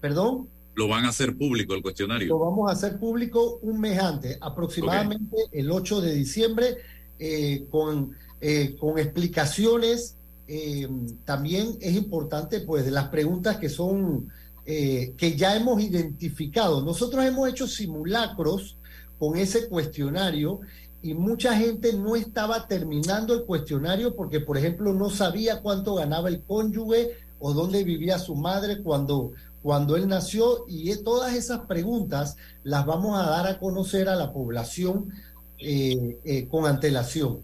[0.00, 0.48] ¿Perdón?
[0.74, 2.28] Lo van a hacer público el cuestionario.
[2.28, 6.76] Lo vamos a hacer público un mes antes, aproximadamente el 8 de diciembre
[7.18, 10.16] eh, con, eh, con explicaciones.
[10.48, 10.88] Eh,
[11.24, 14.30] también es importante, pues, de las preguntas que son,
[14.64, 16.84] que ya hemos identificado.
[16.84, 18.76] Nosotros hemos hecho simulacros
[19.18, 20.60] con ese cuestionario
[21.02, 26.28] y mucha gente no estaba terminando el cuestionario porque, por ejemplo, no sabía cuánto ganaba
[26.28, 29.32] el cónyuge o dónde vivía su madre cuando,
[29.62, 34.32] cuando él nació y todas esas preguntas las vamos a dar a conocer a la
[34.32, 35.10] población
[35.58, 37.40] eh, eh, con antelación.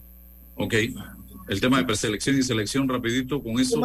[0.56, 0.74] Ok.
[1.48, 3.80] El tema de preselección y selección, rapidito, con eso.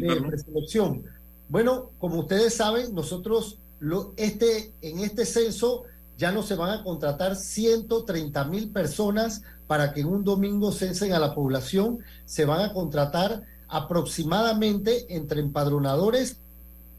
[0.00, 1.04] de, preselección.
[1.48, 5.84] Bueno, como ustedes saben, nosotros lo, este, en este censo
[6.16, 11.12] ya no se van a contratar 130 mil personas para que en un domingo censen
[11.12, 16.38] a la población, se van a contratar aproximadamente entre empadronadores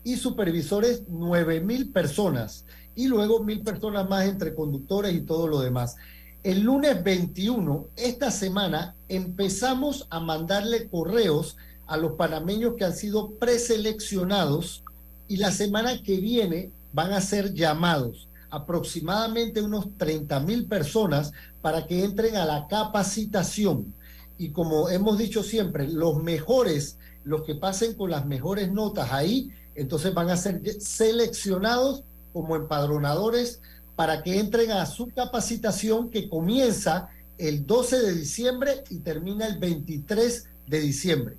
[0.03, 2.65] y supervisores 9 mil personas.
[2.95, 5.95] Y luego mil personas más entre conductores y todo lo demás.
[6.43, 13.31] El lunes 21, esta semana, empezamos a mandarle correos a los panameños que han sido
[13.31, 14.83] preseleccionados
[15.27, 21.31] y la semana que viene van a ser llamados aproximadamente unos 30 mil personas
[21.61, 23.93] para que entren a la capacitación.
[24.37, 29.51] Y como hemos dicho siempre, los mejores, los que pasen con las mejores notas ahí,
[29.75, 32.03] entonces van a ser seleccionados
[32.33, 33.61] como empadronadores
[33.95, 39.57] para que entren a su capacitación que comienza el 12 de diciembre y termina el
[39.57, 41.37] 23 de diciembre.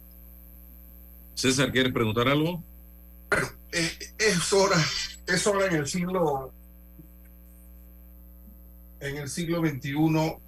[1.34, 2.62] César, ¿quieres preguntar algo?
[3.30, 4.76] Bueno, eh, es hora,
[5.26, 6.52] es hora en el siglo
[9.00, 10.38] en el siglo XXI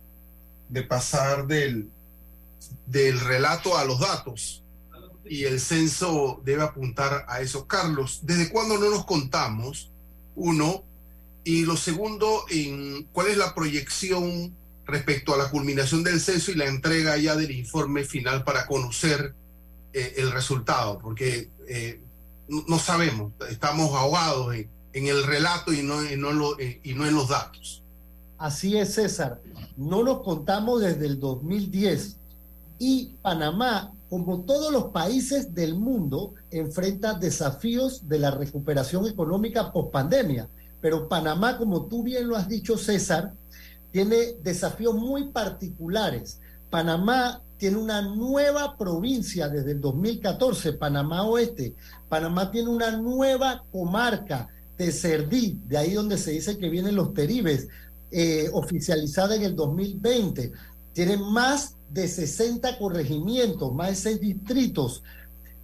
[0.69, 1.91] de pasar del,
[2.87, 4.63] del relato a los datos
[5.29, 7.67] y el censo debe apuntar a eso.
[7.67, 9.91] Carlos, ¿desde cuándo no nos contamos?
[10.35, 10.85] Uno.
[11.45, 14.55] Y lo segundo, en, ¿cuál es la proyección
[14.87, 19.35] respecto a la culminación del censo y la entrega ya del informe final para conocer
[19.93, 20.99] eh, el resultado?
[20.99, 22.01] Porque eh,
[22.49, 24.69] no, sabemos, estamos ahogados en,
[25.07, 27.83] el relato y no, no eh, y no en los datos.
[28.39, 29.41] Así es, César.
[29.77, 32.17] No nos contamos desde el 2010
[32.79, 39.91] y Panamá, como todos los países del mundo, enfrenta desafíos de la recuperación económica post
[39.93, 40.49] pandemia.
[40.81, 43.35] Pero Panamá, como tú bien lo has dicho, César,
[43.91, 46.41] tiene desafíos muy particulares.
[46.71, 51.75] Panamá tiene una nueva provincia desde el 2014, Panamá Oeste.
[52.09, 54.49] Panamá tiene una nueva comarca,
[54.93, 57.67] Cerdí, de ahí donde se dice que vienen los teribes,
[58.11, 60.53] eh, oficializada en el 2020.
[60.93, 65.03] Tiene más de 60 corregimientos, más de 6 distritos.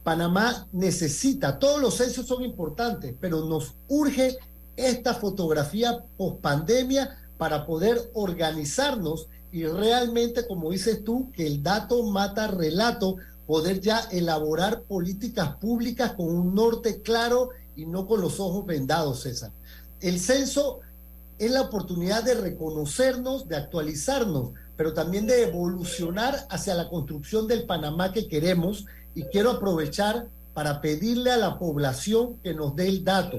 [0.02, 4.36] Panamá necesita, todos los censos son importantes, pero nos urge
[4.76, 12.02] esta fotografía post pandemia para poder organizarnos y realmente, como dices tú, que el dato
[12.02, 18.40] mata relato, poder ya elaborar políticas públicas con un norte claro y no con los
[18.40, 19.52] ojos vendados, César.
[20.00, 20.80] El censo
[21.38, 27.64] es la oportunidad de reconocernos, de actualizarnos, pero también de evolucionar hacia la construcción del
[27.64, 33.04] Panamá que queremos y quiero aprovechar para pedirle a la población que nos dé el
[33.04, 33.38] dato.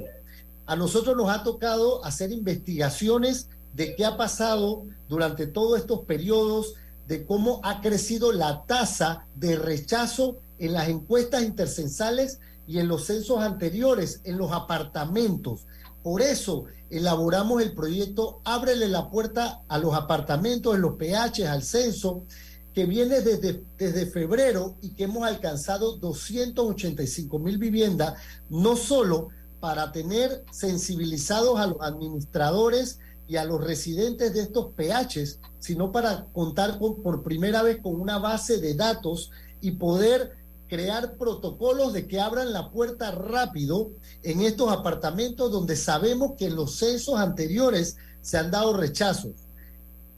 [0.66, 6.74] A nosotros nos ha tocado hacer investigaciones de qué ha pasado durante todos estos periodos,
[7.08, 13.06] de cómo ha crecido la tasa de rechazo en las encuestas intercensales y en los
[13.06, 15.66] censos anteriores, en los apartamentos.
[16.02, 16.66] Por eso
[16.98, 22.26] elaboramos el proyecto Ábrele la puerta a los apartamentos, en los PH, al censo,
[22.74, 29.30] que viene desde, desde febrero y que hemos alcanzado 285 mil viviendas, no solo
[29.60, 36.26] para tener sensibilizados a los administradores y a los residentes de estos PHs, sino para
[36.34, 39.32] contar con, por primera vez con una base de datos
[39.62, 43.92] y poder crear protocolos de que abran la puerta rápido
[44.24, 49.34] en estos apartamentos donde sabemos que en los censos anteriores se han dado rechazos.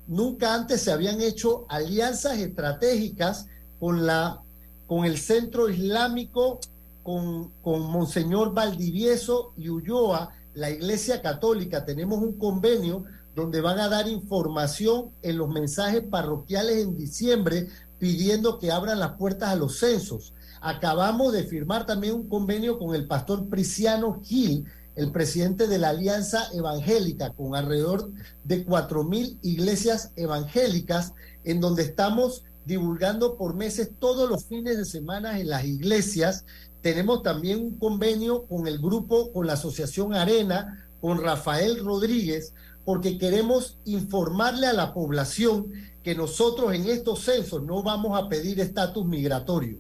[0.08, 3.48] Nunca antes se habían hecho alianzas estratégicas
[3.80, 4.42] con, la,
[4.86, 6.60] con el centro islámico,
[7.04, 11.84] con, con Monseñor Valdivieso y Ulloa, la Iglesia Católica.
[11.84, 13.04] Tenemos un convenio
[13.36, 17.68] donde van a dar información en los mensajes parroquiales en diciembre
[18.00, 20.34] pidiendo que abran las puertas a los censos.
[20.62, 24.66] Acabamos de firmar también un convenio con el pastor Priciano Gil,
[24.96, 28.12] el presidente de la Alianza Evangélica, con alrededor
[28.44, 34.86] de cuatro mil iglesias evangélicas, en donde estamos divulgando por meses todos los fines de
[34.86, 36.46] semana en las iglesias.
[36.82, 43.18] Tenemos también un convenio con el grupo, con la Asociación Arena, con Rafael Rodríguez, porque
[43.18, 45.72] queremos informarle a la población
[46.04, 49.80] que nosotros en estos censos no vamos a pedir estatus migratorio.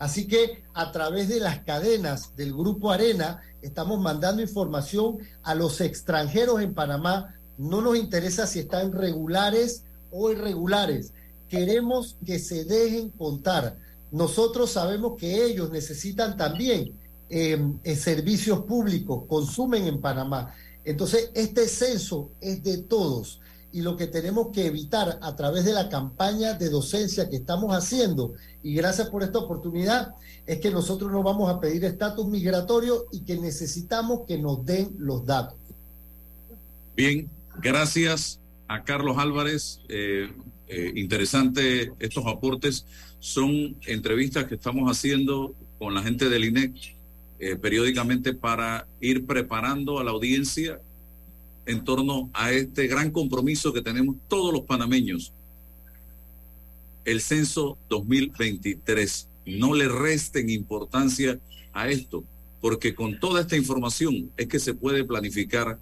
[0.00, 5.82] Así que a través de las cadenas del Grupo Arena estamos mandando información a los
[5.82, 7.34] extranjeros en Panamá.
[7.58, 11.12] No nos interesa si están regulares o irregulares.
[11.50, 13.76] Queremos que se dejen contar.
[14.10, 16.98] Nosotros sabemos que ellos necesitan también
[17.28, 20.54] em, eh, servicios públicos, consumen en Panamá.
[20.82, 23.38] Entonces, este censo es de todos
[23.72, 27.74] y lo que tenemos que evitar a través de la campaña de docencia que estamos
[27.74, 30.14] haciendo, y gracias por esta oportunidad,
[30.46, 34.94] es que nosotros no vamos a pedir estatus migratorio y que necesitamos que nos den
[34.98, 35.56] los datos.
[36.96, 39.80] Bien, Gracias a Carlos Álvarez.
[39.88, 40.30] Eh,
[40.68, 42.86] eh, interesante estos aportes.
[43.18, 46.96] Son entrevistas que estamos haciendo con la gente del INEC
[47.38, 50.80] eh, periódicamente para ir preparando a la audiencia
[51.66, 55.32] en torno a este gran compromiso que tenemos todos los panameños.
[57.04, 59.28] El censo 2023.
[59.46, 61.38] No le resten importancia
[61.72, 62.24] a esto,
[62.60, 65.78] porque con toda esta información es que se puede planificar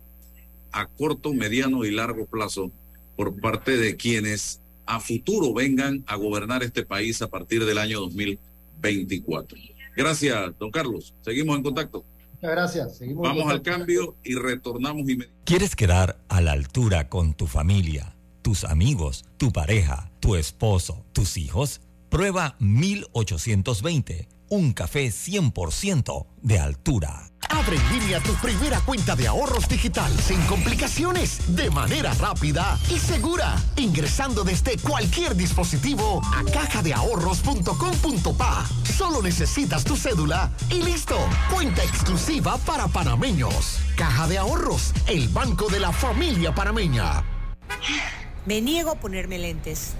[0.72, 2.70] a corto, mediano y largo plazo
[3.16, 8.00] por parte de quienes a futuro vengan a gobernar este país a partir del año
[8.00, 9.58] 2024.
[9.96, 11.12] Gracias, don Carlos.
[11.22, 12.04] Seguimos en contacto.
[12.41, 13.01] Muchas gracias.
[13.14, 15.45] Vamos al cambio y retornamos inmediatamente.
[15.45, 21.36] ¿Quieres quedar a la altura con tu familia, tus amigos, tu pareja, tu esposo, tus
[21.36, 21.80] hijos?
[22.11, 27.30] Prueba 1820 un café 100% de altura.
[27.51, 32.99] Abre en línea tu primera cuenta de ahorros digital sin complicaciones, de manera rápida y
[32.99, 38.66] segura, ingresando desde cualquier dispositivo a cajadeahorros.com.pa.
[38.96, 41.16] Solo necesitas tu cédula y listo.
[41.53, 43.78] Cuenta exclusiva para panameños.
[43.96, 47.24] Caja de Ahorros, el banco de la familia panameña.
[48.46, 49.94] Me niego a ponerme lentes.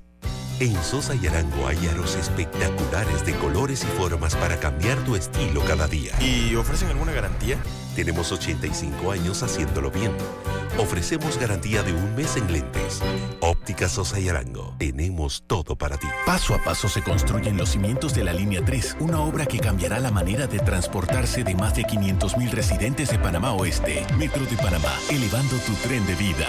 [0.61, 5.61] En Sosa y Arango hay aros espectaculares de colores y formas para cambiar tu estilo
[5.65, 6.13] cada día.
[6.21, 7.59] ¿Y ofrecen alguna garantía?
[7.95, 10.11] Tenemos 85 años haciéndolo bien.
[10.77, 13.01] Ofrecemos garantía de un mes en lentes.
[13.39, 14.75] Óptica Sosa y Arango.
[14.79, 16.09] Tenemos todo para ti.
[16.27, 20.01] Paso a paso se construyen los cimientos de la Línea 3, una obra que cambiará
[20.01, 24.05] la manera de transportarse de más de 500.000 residentes de Panamá Oeste.
[24.19, 26.49] Metro de Panamá, elevando tu tren de vida.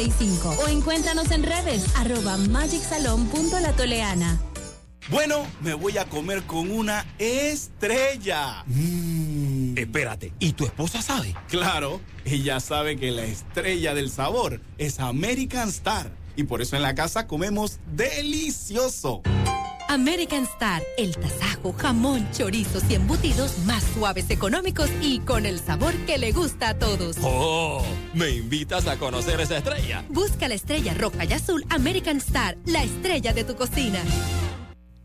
[0.57, 4.39] o encuéntranos en redes arroba magicsalon.latoleana.
[5.09, 8.63] Bueno, me voy a comer con una estrella.
[8.65, 9.77] Mm.
[9.77, 11.35] Espérate, ¿y tu esposa sabe?
[11.49, 16.11] Claro, ella sabe que la estrella del sabor es American Star.
[16.35, 19.21] Y por eso en la casa comemos delicioso.
[19.91, 25.93] American Star, el tasajo, jamón, chorizos y embutidos más suaves, económicos y con el sabor
[26.05, 27.17] que le gusta a todos.
[27.21, 27.83] ¡Oh!
[28.13, 30.05] ¿Me invitas a conocer esa estrella?
[30.07, 33.99] Busca la estrella roja y azul American Star, la estrella de tu cocina.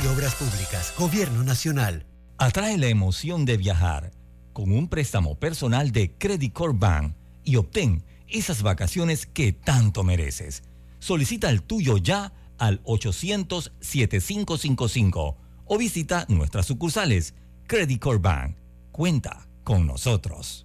[0.00, 2.06] de Obras Públicas, Gobierno Nacional.
[2.38, 4.10] Atrae la emoción de viajar
[4.54, 7.14] con un préstamo personal de Credit Corp Bank
[7.44, 10.62] y obtén esas vacaciones que tanto mereces.
[10.98, 15.36] Solicita el tuyo ya al 800-7555
[15.66, 17.34] o visita nuestras sucursales.
[17.66, 18.56] Credit Corp Bank.
[18.92, 20.64] Cuenta con nosotros.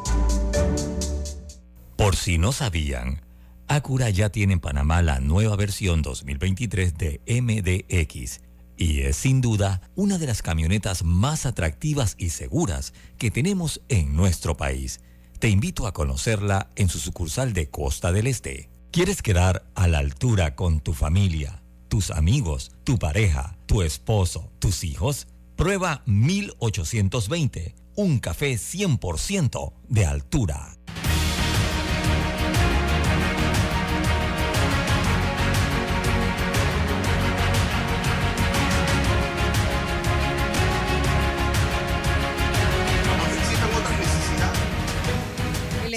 [2.01, 3.21] Por si no sabían,
[3.67, 8.41] Acura ya tiene en Panamá la nueva versión 2023 de MDX
[8.75, 14.15] y es sin duda una de las camionetas más atractivas y seguras que tenemos en
[14.15, 14.99] nuestro país.
[15.37, 18.71] Te invito a conocerla en su sucursal de Costa del Este.
[18.89, 24.83] ¿Quieres quedar a la altura con tu familia, tus amigos, tu pareja, tu esposo, tus
[24.83, 25.27] hijos?
[25.55, 30.80] Prueba 1820, un café 100% de altura.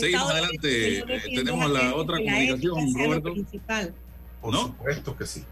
[0.05, 0.69] Seguimos adelante.
[0.69, 3.33] de- Eh, tenemos la otra la comunicación, Roberto.
[3.33, 3.95] principal.
[4.41, 4.63] Por ¿No?
[4.69, 5.45] supuesto que sí.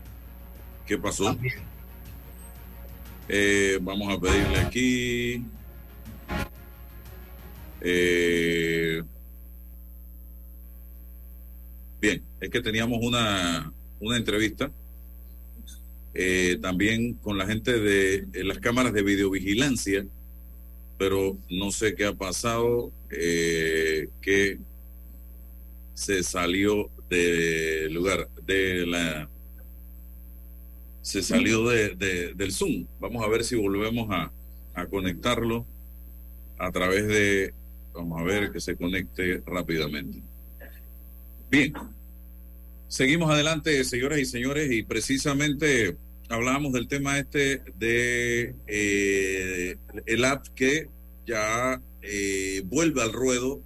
[0.87, 1.37] ¿Qué pasó?
[3.29, 5.45] Eh, vamos a pedirle aquí.
[7.81, 9.03] Eh,
[12.01, 14.71] bien, es que teníamos una, una entrevista
[16.15, 20.05] eh, también con la gente de eh, las cámaras de videovigilancia,
[20.99, 24.59] pero no sé qué ha pasado, eh, que
[25.95, 29.29] se salió del lugar, de la...
[31.03, 32.87] Se salió de, de- del Zoom.
[33.01, 34.33] Vamos a ver si volvemos a,
[34.75, 35.67] a conectarlo
[36.59, 37.55] a través de...
[37.93, 40.23] Vamos a ver que se conecte rápidamente.
[41.51, 41.75] Bien.
[42.89, 45.97] Seguimos adelante, señoras y señores, y precisamente
[46.29, 50.89] hablábamos del tema este de eh, el app que
[51.27, 53.61] ya eh, vuelve al ruedo.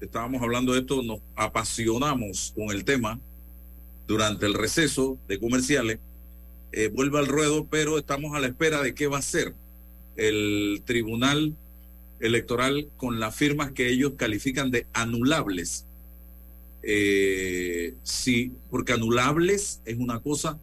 [0.00, 3.20] Estábamos hablando de esto, nos apasionamos con el tema
[4.06, 5.98] durante el receso de comerciales.
[6.72, 9.54] Eh, vuelve al ruedo, pero estamos a la espera de qué va a hacer
[10.16, 11.54] el Tribunal
[12.20, 15.86] Electoral con las firmas que ellos califican de anulables.
[16.82, 20.58] Eh, sí, porque anulables es una cosa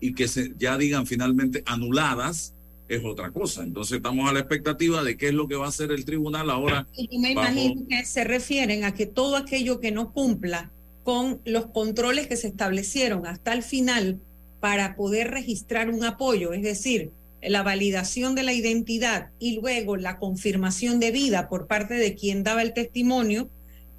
[0.00, 2.54] y que se, ya digan finalmente anuladas
[2.96, 3.62] es otra cosa.
[3.62, 6.50] Entonces estamos a la expectativa de qué es lo que va a hacer el tribunal
[6.50, 6.86] ahora.
[6.96, 10.70] Y yo me bajo- imagino que se refieren a que todo aquello que no cumpla
[11.04, 14.18] con los controles que se establecieron hasta el final
[14.60, 17.10] para poder registrar un apoyo, es decir,
[17.42, 22.42] la validación de la identidad y luego la confirmación de vida por parte de quien
[22.44, 23.48] daba el testimonio,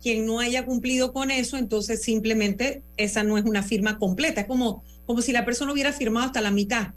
[0.02, 4.48] quien no haya cumplido con eso, entonces simplemente esa no es una firma completa, es
[4.48, 6.94] como, como si la persona hubiera firmado hasta la mitad.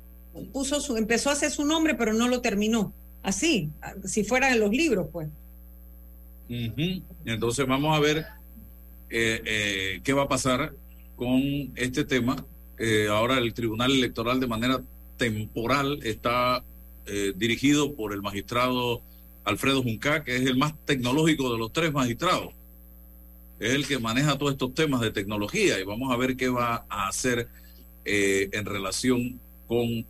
[0.53, 2.93] Puso su, empezó a hacer su nombre, pero no lo terminó.
[3.23, 3.71] Así,
[4.05, 5.29] si fuera en los libros, pues.
[7.25, 8.27] Entonces vamos a ver
[9.11, 10.73] eh, eh, qué va a pasar
[11.17, 11.41] con
[11.77, 12.45] este tema.
[12.79, 14.83] Eh, ahora el Tribunal Electoral de manera
[15.17, 16.65] temporal está
[17.37, 19.03] dirigido por el magistrado
[19.45, 22.55] Alfredo Junca, que es el más tecnológico de los tres magistrados.
[23.61, 26.87] Es el que maneja todos estos temas de tecnología y vamos a ver qué va
[26.89, 27.47] a hacer
[28.07, 30.07] en relación con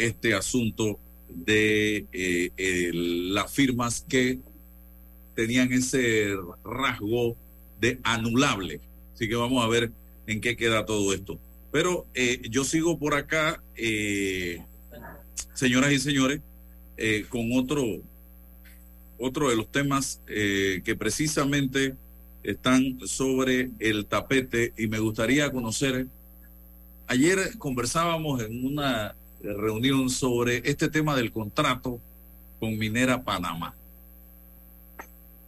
[0.00, 0.98] este asunto
[1.28, 4.38] de eh, las firmas que
[5.34, 6.34] tenían ese
[6.64, 7.36] rasgo
[7.80, 8.80] de anulable.
[9.14, 9.90] Así que vamos a ver
[10.26, 11.38] en qué queda todo esto.
[11.72, 14.62] Pero eh, yo sigo por acá, eh,
[15.54, 16.40] señoras y señores,
[17.30, 17.82] con otro,
[19.18, 21.94] otro de los temas que precisamente
[22.42, 26.06] están sobre el tapete y me gustaría conocer.
[27.06, 32.00] Ayer conversábamos en una reunión sobre este tema del contrato
[32.58, 33.74] con Minera Panamá.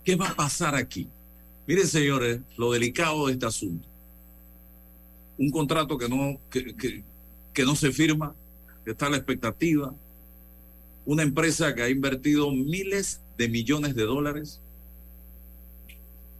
[0.04, 1.08] ¿Qué va a pasar aquí?
[1.66, 3.86] Miren, señores, lo delicado de este asunto.
[5.38, 7.04] Un contrato que no, que, que-
[7.52, 8.34] que no se firma,
[8.84, 9.94] que está la expectativa.
[11.04, 14.60] Una empresa que ha invertido miles de millones de dólares.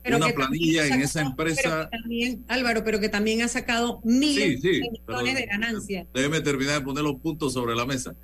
[0.04, 1.88] Una que planilla en esa empresa.
[1.90, 5.46] pero también, Álvaro, pero que también ha sacado miles Sí, sí, de pero- millones de
[5.46, 6.06] ganancias.
[6.12, 8.14] Déjeme terminar de poner los puntos sobre la mesa.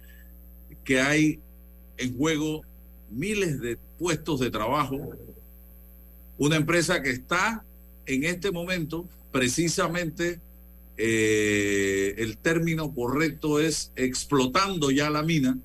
[0.84, 1.38] Que hay
[1.96, 2.62] en juego
[3.10, 4.98] miles de puestos de trabajo.
[6.36, 7.64] Una empresa que está
[8.06, 10.40] en este momento precisamente
[10.96, 15.56] eh, el término correcto es explotando ya la mina,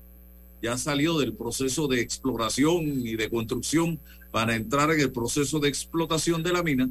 [0.62, 3.98] ya salió del proceso de exploración y de construcción
[4.34, 6.90] para entrar en el proceso de explotación de la mina,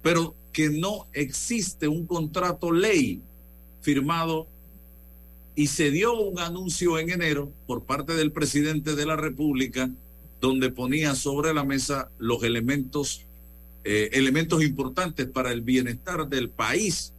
[0.00, 3.20] pero que no existe un contrato ley
[3.80, 4.46] firmado
[5.56, 9.90] y se dio un anuncio en enero por parte del presidente de la República
[10.40, 13.26] donde ponía sobre la mesa los elementos
[13.82, 17.12] eh, elementos importantes para el bienestar del país.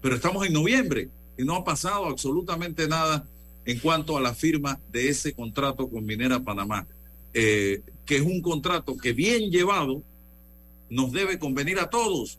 [0.00, 3.28] Pero estamos en noviembre y no ha pasado absolutamente nada
[3.66, 6.86] en cuanto a la firma de ese contrato con Minera Panamá,
[7.34, 10.02] eh, que es un contrato que bien llevado
[10.90, 12.38] nos debe convenir a todos,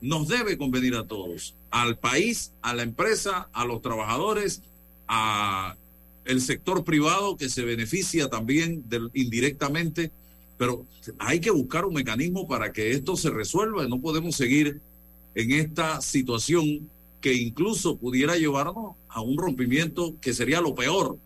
[0.00, 4.62] nos debe convenir a todos, al país, a la empresa, a los trabajadores,
[5.08, 5.76] a
[6.24, 8.84] el sector privado que se beneficia también
[9.14, 10.12] indirectamente,
[10.58, 10.86] pero
[11.18, 13.86] hay que buscar un mecanismo para que esto se resuelva.
[13.88, 14.80] No podemos seguir
[15.34, 16.88] en esta situación
[17.20, 21.18] que incluso pudiera llevarnos a un rompimiento que sería lo peor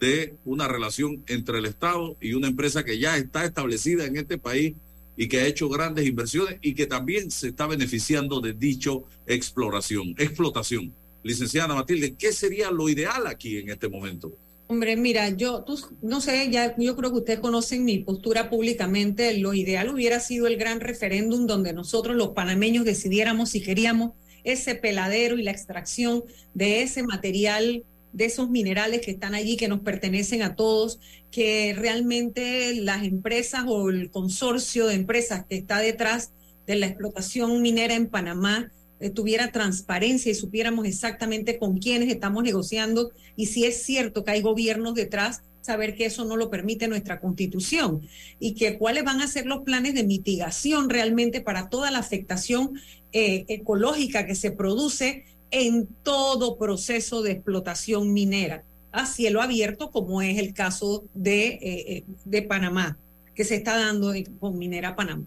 [0.00, 4.38] de una relación entre el Estado y una empresa que ya está establecida en este
[4.38, 4.74] país
[5.16, 10.14] y que ha hecho grandes inversiones y que también se está beneficiando de dicho exploración,
[10.18, 10.92] explotación.
[11.22, 14.32] Licenciada Matilde, ¿qué sería lo ideal aquí en este momento?
[14.68, 19.38] Hombre, mira, yo tú, no sé, ya yo creo que ustedes conocen mi postura públicamente.
[19.38, 24.74] Lo ideal hubiera sido el gran referéndum donde nosotros los panameños decidiéramos si queríamos ese
[24.74, 26.24] peladero y la extracción
[26.54, 31.00] de ese material, de esos minerales que están allí, que nos pertenecen a todos,
[31.30, 36.32] que realmente las empresas o el consorcio de empresas que está detrás
[36.66, 42.42] de la explotación minera en Panamá eh, tuviera transparencia y supiéramos exactamente con quiénes estamos
[42.42, 46.88] negociando y si es cierto que hay gobiernos detrás, saber que eso no lo permite
[46.88, 48.00] nuestra constitución
[48.38, 52.80] y que cuáles van a ser los planes de mitigación realmente para toda la afectación
[53.12, 60.22] eh, ecológica que se produce en todo proceso de explotación minera a cielo abierto, como
[60.22, 62.98] es el caso de, eh, eh, de Panamá,
[63.34, 65.24] que se está dando con Minera Panamá.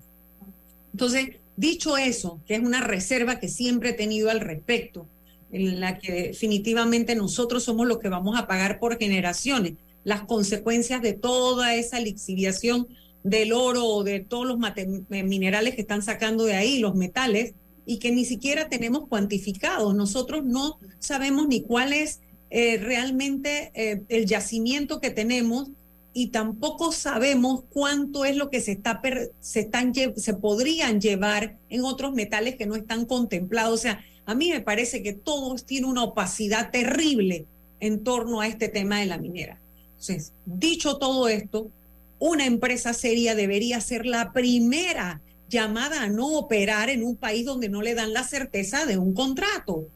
[0.92, 5.08] Entonces, dicho eso, que es una reserva que siempre he tenido al respecto,
[5.52, 11.02] en la que definitivamente nosotros somos los que vamos a pagar por generaciones las consecuencias
[11.02, 12.88] de toda esa lixiviación
[13.24, 14.58] del oro o de todos los
[15.10, 17.54] minerales que están sacando de ahí, los metales,
[17.90, 19.96] y que ni siquiera tenemos cuantificados.
[19.96, 22.20] Nosotros no sabemos ni cuál es
[22.52, 25.72] eh, realmente eh, el yacimiento que tenemos
[26.14, 29.02] y tampoco sabemos cuánto es lo que se, está
[29.40, 33.74] se, están, se podrían llevar en otros metales que no están contemplados.
[33.74, 37.48] O sea, a mí me parece que todo tiene una opacidad terrible
[37.80, 39.60] en torno a este tema de la minera.
[39.94, 41.72] Entonces, dicho todo esto,
[42.20, 47.70] una empresa seria debería ser la primera llamada a no operar en un país donde
[47.70, 49.88] no le dan la certeza de un contrato.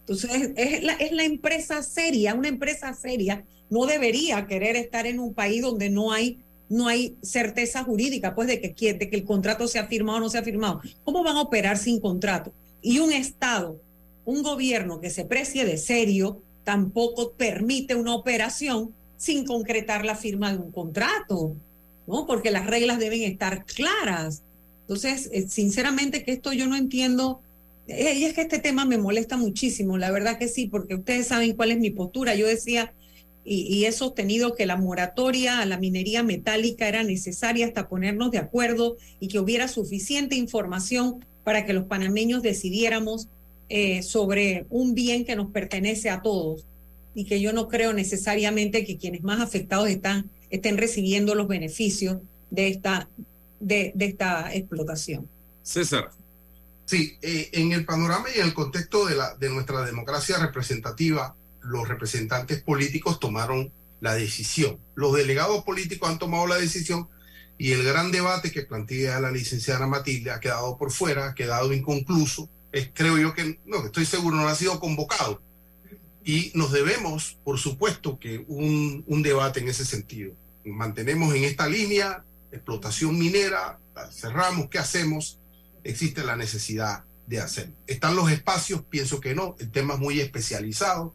[0.00, 5.18] Entonces, es la, es la empresa seria, una empresa seria no debería querer estar en
[5.18, 9.24] un país donde no hay, no hay certeza jurídica, pues de que, de que el
[9.24, 10.82] contrato se ha firmado o no se ha firmado.
[11.04, 12.52] ¿Cómo van a operar sin contrato?
[12.82, 13.80] Y un Estado,
[14.26, 20.52] un gobierno que se precie de serio, tampoco permite una operación sin concretar la firma
[20.52, 21.56] de un contrato,
[22.06, 22.26] ¿no?
[22.26, 24.42] Porque las reglas deben estar claras.
[24.92, 27.40] Entonces, eh, sinceramente que esto yo no entiendo.
[27.88, 31.26] Eh, y es que este tema me molesta muchísimo, la verdad que sí, porque ustedes
[31.28, 32.34] saben cuál es mi postura.
[32.34, 32.92] Yo decía,
[33.44, 38.38] y, he sostenido que la moratoria a la minería metálica era necesaria hasta ponernos de
[38.38, 43.28] acuerdo y que hubiera suficiente información para que los panameños decidiéramos
[43.68, 46.66] eh, sobre un bien que nos pertenece a todos
[47.14, 52.18] y que yo no creo necesariamente que quienes más afectados están estén recibiendo los beneficios
[52.50, 53.08] de esta
[53.62, 55.28] de, esta explotación.
[55.62, 56.10] César.
[56.84, 61.34] Sí, eh, en el panorama y en el contexto de, la, de nuestra democracia representativa,
[61.62, 64.78] los representantes políticos tomaron la decisión.
[64.94, 67.08] Los delegados políticos han tomado la decisión
[67.56, 71.72] y el gran debate que plantea la licenciada Matilde ha quedado por fuera, ha quedado
[71.72, 72.48] inconcluso.
[72.72, 75.40] Es, creo yo que, no, estoy seguro, no ha sido convocado.
[76.24, 80.32] Y nos debemos, por supuesto, que un, un debate en ese sentido.
[80.64, 83.78] Mantenemos en esta línea, explotación minera,
[84.12, 85.40] cerramos, ¿qué hacemos?
[85.84, 87.70] Existe la necesidad de hacer.
[87.86, 88.82] ¿Están los espacios?
[88.88, 91.14] Pienso que no, el tema es muy especializado.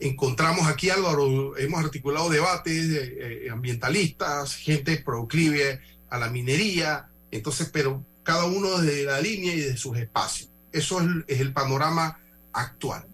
[0.00, 8.04] Encontramos aquí, Álvaro, hemos articulado debates eh, ambientalistas, gente proclive a la minería, entonces, pero
[8.22, 10.50] cada uno de la línea y de sus espacios.
[10.72, 12.20] Eso es, es el panorama
[12.52, 13.06] actual.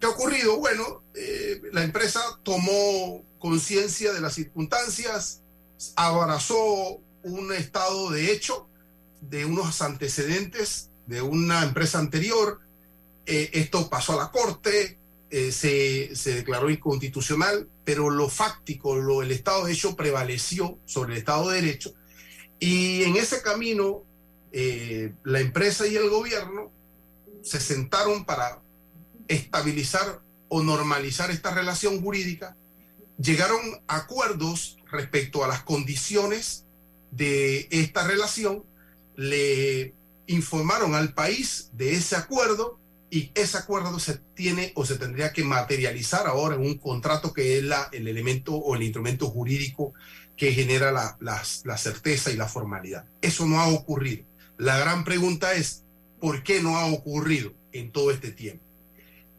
[0.00, 0.58] ¿Qué ha ocurrido?
[0.58, 5.42] Bueno, eh, la empresa tomó conciencia de las circunstancias,
[5.96, 8.68] abrazó un estado de hecho
[9.20, 12.60] de unos antecedentes de una empresa anterior.
[13.26, 14.98] Eh, esto pasó a la corte,
[15.30, 21.14] eh, se, se, declaró inconstitucional, pero lo fáctico, lo, el estado de hecho prevaleció sobre
[21.14, 21.94] el estado de derecho.
[22.58, 24.02] Y en ese camino,
[25.24, 26.72] la empresa y el gobierno
[27.42, 28.62] se sentaron para
[29.28, 32.56] estabilizar o normalizar esta relación jurídica,
[33.18, 36.66] llegaron a acuerdos respecto a las condiciones
[37.10, 38.64] de esta relación,
[39.16, 39.94] le
[40.26, 42.78] informaron al país de ese acuerdo
[43.10, 47.58] y ese acuerdo se tiene o se tendría que materializar ahora en un contrato que
[47.58, 49.94] es la, el elemento o el instrumento jurídico
[50.36, 53.06] que genera la, la certeza y la formalidad.
[53.22, 54.24] Eso no ha ocurrido.
[54.58, 55.84] La gran pregunta es,
[56.20, 58.66] ¿por qué no ha ocurrido en todo este tiempo?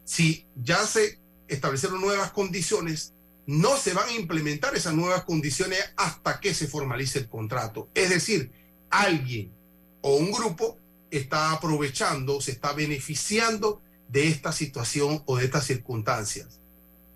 [0.07, 1.19] si ya se
[1.49, 3.13] establecieron nuevas condiciones,
[3.47, 7.89] no se van a implementar esas nuevas condiciones hasta que se formalice el contrato.
[7.95, 8.51] Es decir,
[8.89, 9.53] alguien
[10.01, 10.77] o un grupo
[11.09, 16.59] está aprovechando, se está beneficiando de esta situación o de estas circunstancias.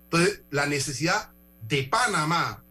[0.04, 1.32] Entonces, la necesidad
[1.68, 2.64] de Panamá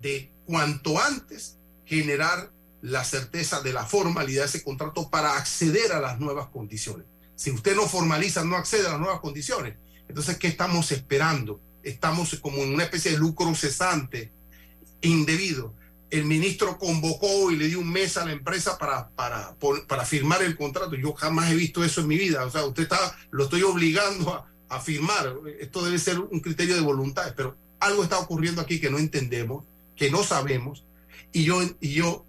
[0.00, 2.50] de cuanto antes generar
[2.80, 7.06] la certeza de la formalidad de ese contrato para acceder a las nuevas condiciones.
[7.36, 9.76] Si usted no formaliza, no accede a las nuevas condiciones.
[10.08, 11.60] Entonces, ¿qué estamos esperando?
[11.82, 14.32] Estamos como en una especie de lucro cesante,
[15.00, 15.74] indebido.
[16.10, 19.56] El ministro convocó y le dio un mes a la empresa para, para,
[19.88, 20.94] para firmar el contrato.
[20.94, 22.44] Yo jamás he visto eso en mi vida.
[22.44, 25.34] O sea, usted está, lo estoy obligando a, a firmar.
[25.58, 29.64] Esto debe ser un criterio de voluntad, pero algo está ocurriendo aquí que no entendemos,
[29.96, 30.84] que no sabemos.
[31.32, 32.26] Y yo, y yo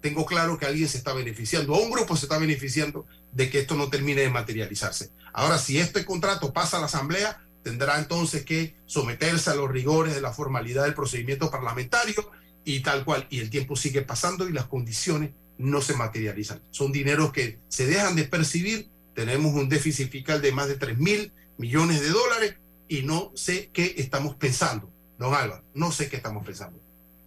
[0.00, 3.60] tengo claro que alguien se está beneficiando, o un grupo se está beneficiando de que
[3.60, 5.10] esto no termine de materializarse.
[5.32, 10.14] Ahora, si este contrato pasa a la Asamblea, tendrá entonces que someterse a los rigores
[10.14, 12.30] de la formalidad del procedimiento parlamentario
[12.64, 13.26] y tal cual.
[13.30, 16.62] Y el tiempo sigue pasando y las condiciones no se materializan.
[16.70, 18.88] Son dineros que se dejan de percibir.
[19.14, 22.56] Tenemos un déficit fiscal de más de 3 mil millones de dólares
[22.86, 24.90] y no sé qué estamos pensando.
[25.18, 26.78] Don Álvaro, no sé qué estamos pensando.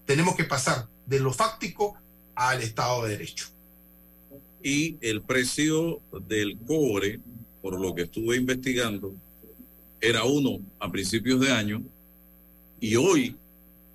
[0.05, 1.97] Tenemos que pasar de lo fáctico
[2.35, 3.47] al Estado de Derecho.
[4.61, 7.19] Y el precio del cobre,
[7.61, 9.15] por lo que estuve investigando,
[9.99, 11.81] era uno a principios de año
[12.79, 13.35] y hoy,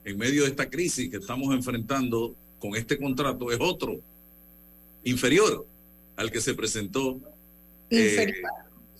[0.04, 4.00] en medio de esta crisis que estamos enfrentando con este contrato, es otro,
[5.04, 5.66] inferior
[6.16, 7.20] al que se presentó.
[7.90, 8.32] Eh,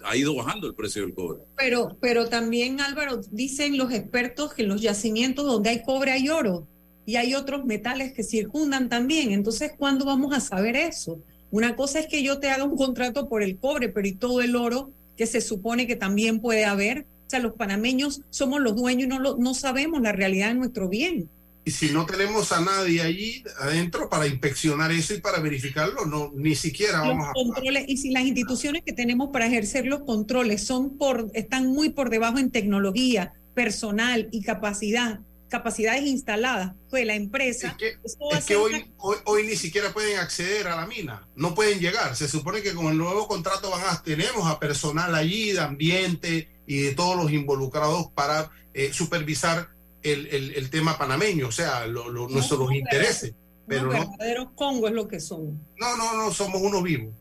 [0.05, 1.41] ha ido bajando el precio del cobre.
[1.57, 6.29] Pero, pero también, Álvaro, dicen los expertos que en los yacimientos donde hay cobre hay
[6.29, 6.67] oro
[7.07, 9.33] y hay otros metales que circundan también.
[9.33, 11.21] Entonces, ¿cuándo vamos a saber eso?
[11.51, 14.41] Una cosa es que yo te haga un contrato por el cobre, pero y todo
[14.41, 17.07] el oro que se supone que también puede haber.
[17.27, 20.55] O sea, los panameños somos los dueños y no, lo, no sabemos la realidad de
[20.55, 21.29] nuestro bien.
[21.65, 26.33] Y si no tenemos a nadie allí adentro para inspeccionar eso y para verificarlo, no
[26.35, 30.65] ni siquiera vamos a controles, y si las instituciones que tenemos para ejercer los controles
[30.65, 35.21] son por están muy por debajo en tecnología, personal y capacidad,
[35.53, 40.87] capacidades instaladas, pues la empresa es que, hoy, hoy, ni siquiera pueden acceder a la
[40.87, 42.17] mina, no pueden llegar.
[42.17, 46.49] Se supone que con el nuevo contrato van a tenemos a personal allí de ambiente
[46.67, 49.69] y de todos los involucrados para eh, supervisar
[50.03, 53.35] el, el, tema panameño, o sea, nuestros intereses.
[53.69, 55.61] Pero los verdaderos Congo es lo que son.
[55.77, 57.15] No, no, no, somos unos vivos.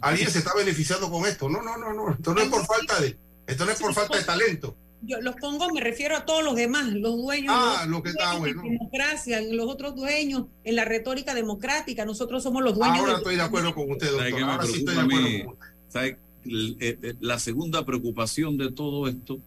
[0.00, 1.50] Alguien se está beneficiando con esto.
[1.50, 2.12] No, no, no, no.
[2.12, 3.16] Esto no es por falta de,
[3.46, 4.74] esto no es por falta de talento.
[5.02, 7.54] Yo, los Congos me refiero a todos los demás, los dueños.
[7.56, 8.62] Ah, lo que está bueno.
[8.62, 12.04] democracia, los otros dueños en la retórica democrática.
[12.04, 12.98] Nosotros somos los dueños.
[12.98, 14.42] Ahora estoy de acuerdo con usted, doctor.
[14.42, 17.16] Ahora sí estoy de acuerdo con usted.
[17.20, 19.38] La segunda preocupación de todo esto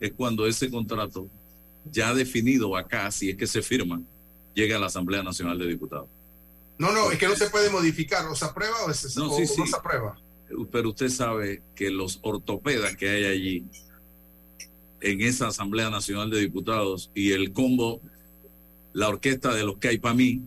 [0.00, 1.28] es cuando ese contrato
[1.90, 4.00] ya definido acá, si es que se firma,
[4.54, 6.08] llega a la Asamblea Nacional de Diputados.
[6.78, 9.76] No, no, es que no se puede modificar, o se aprueba o, se, no, se
[9.76, 10.18] aprueba.
[10.72, 13.64] Pero usted sabe que los ortopedas que hay allí
[15.00, 18.00] en esa Asamblea Nacional de Diputados y el combo,
[18.92, 20.42] la orquesta de los que hay para mí,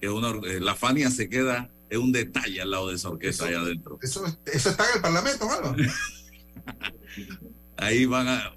[0.00, 3.46] que una, eh, la Fania se queda, es un detalle al lado de esa orquesta
[3.46, 3.98] allá adentro.
[4.02, 5.76] Eso, eso está en el Parlamento, ¿no?
[7.76, 8.52] ahí van a,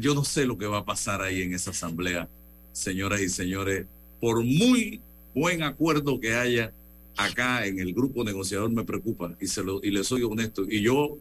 [0.00, 2.28] yo no sé lo que va a pasar ahí en esa asamblea,
[2.72, 3.86] señoras y señores,
[4.20, 5.02] por muy
[5.34, 6.72] buen acuerdo que haya
[7.16, 10.82] acá en el grupo negociador me preocupa y se lo y le soy honesto y
[10.82, 11.18] yo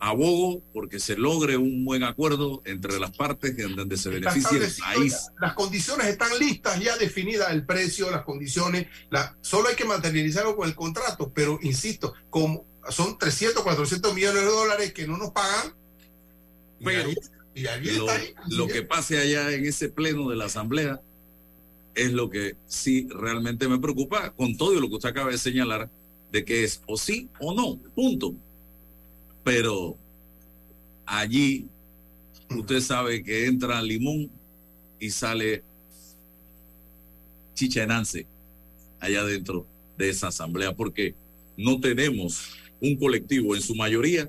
[0.00, 4.72] abogo porque se logre un buen acuerdo entre las partes en donde se beneficie el
[4.76, 5.30] país.
[5.40, 10.56] Las condiciones están listas, ya definidas el precio, las condiciones, la, solo hay que materializarlo
[10.56, 15.30] con el contrato, pero insisto, como son 300, 400 millones de dólares que no nos
[15.30, 15.74] pagan,
[16.82, 17.10] pero
[18.50, 21.00] lo, que pase allá en ese pleno de la Asamblea
[21.94, 25.88] es lo que sí realmente me preocupa, con todo lo que usted acaba de señalar,
[26.32, 28.34] de que es o sí o no, punto.
[29.44, 29.96] Pero
[31.06, 31.66] allí
[32.50, 34.30] usted sabe que entra limón
[34.98, 35.62] y sale
[37.54, 38.26] chichenance
[39.00, 39.66] allá dentro
[39.96, 41.14] de esa asamblea, porque
[41.56, 44.28] no tenemos un colectivo en su mayoría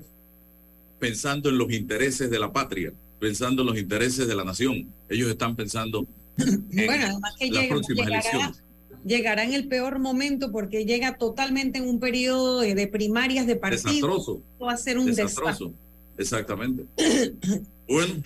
[0.98, 4.92] pensando en los intereses de la patria, pensando en los intereses de la nación.
[5.08, 6.06] Ellos están pensando
[6.38, 8.62] en bueno, además que las próximas elecciones.
[9.06, 14.08] Llegará en el peor momento porque llega totalmente en un periodo de, primarias de partido.
[14.08, 14.42] Desastroso.
[14.60, 15.72] Va a ser un desastroso.
[16.18, 16.84] Exactamente.
[17.88, 18.22] bueno.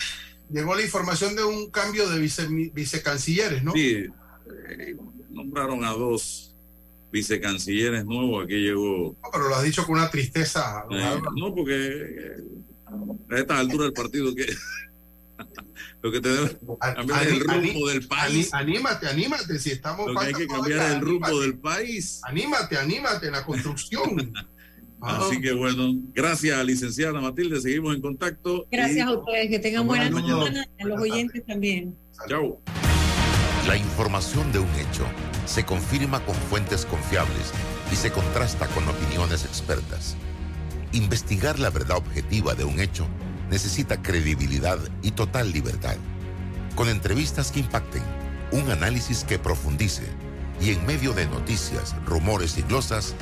[0.51, 2.19] Llegó la información de un cambio de
[2.73, 3.71] vicecancilleres, ¿no?
[3.71, 4.05] Sí.
[4.69, 4.97] Eh,
[5.29, 6.53] nombraron a dos
[7.11, 9.15] vicecancilleres nuevos, aquí llegó...
[9.21, 10.85] No, pero lo has dicho con una tristeza.
[10.91, 12.43] Eh, no, porque eh,
[13.29, 14.45] a esta altura del partido que...
[16.01, 18.53] lo que te debe cambiar el rumbo del país.
[18.53, 20.07] Anímate, anímate, si estamos...
[20.07, 22.21] Lo que hay que cambiar el rumbo del país.
[22.23, 24.33] Anímate, anímate en la construcción.
[25.01, 28.67] Así que bueno, gracias licenciada Matilde, seguimos en contacto.
[28.71, 31.97] Gracias a ustedes, que tengan buena semana, a los oyentes también.
[32.27, 32.61] Chao.
[33.67, 35.05] La información de un hecho
[35.45, 37.51] se confirma con fuentes confiables
[37.91, 40.15] y se contrasta con opiniones expertas.
[40.93, 43.07] Investigar la verdad objetiva de un hecho
[43.51, 45.97] necesita credibilidad y total libertad.
[46.75, 48.01] Con entrevistas que impacten,
[48.51, 50.03] un análisis que profundice
[50.61, 53.13] y en medio de noticias, rumores y glosas,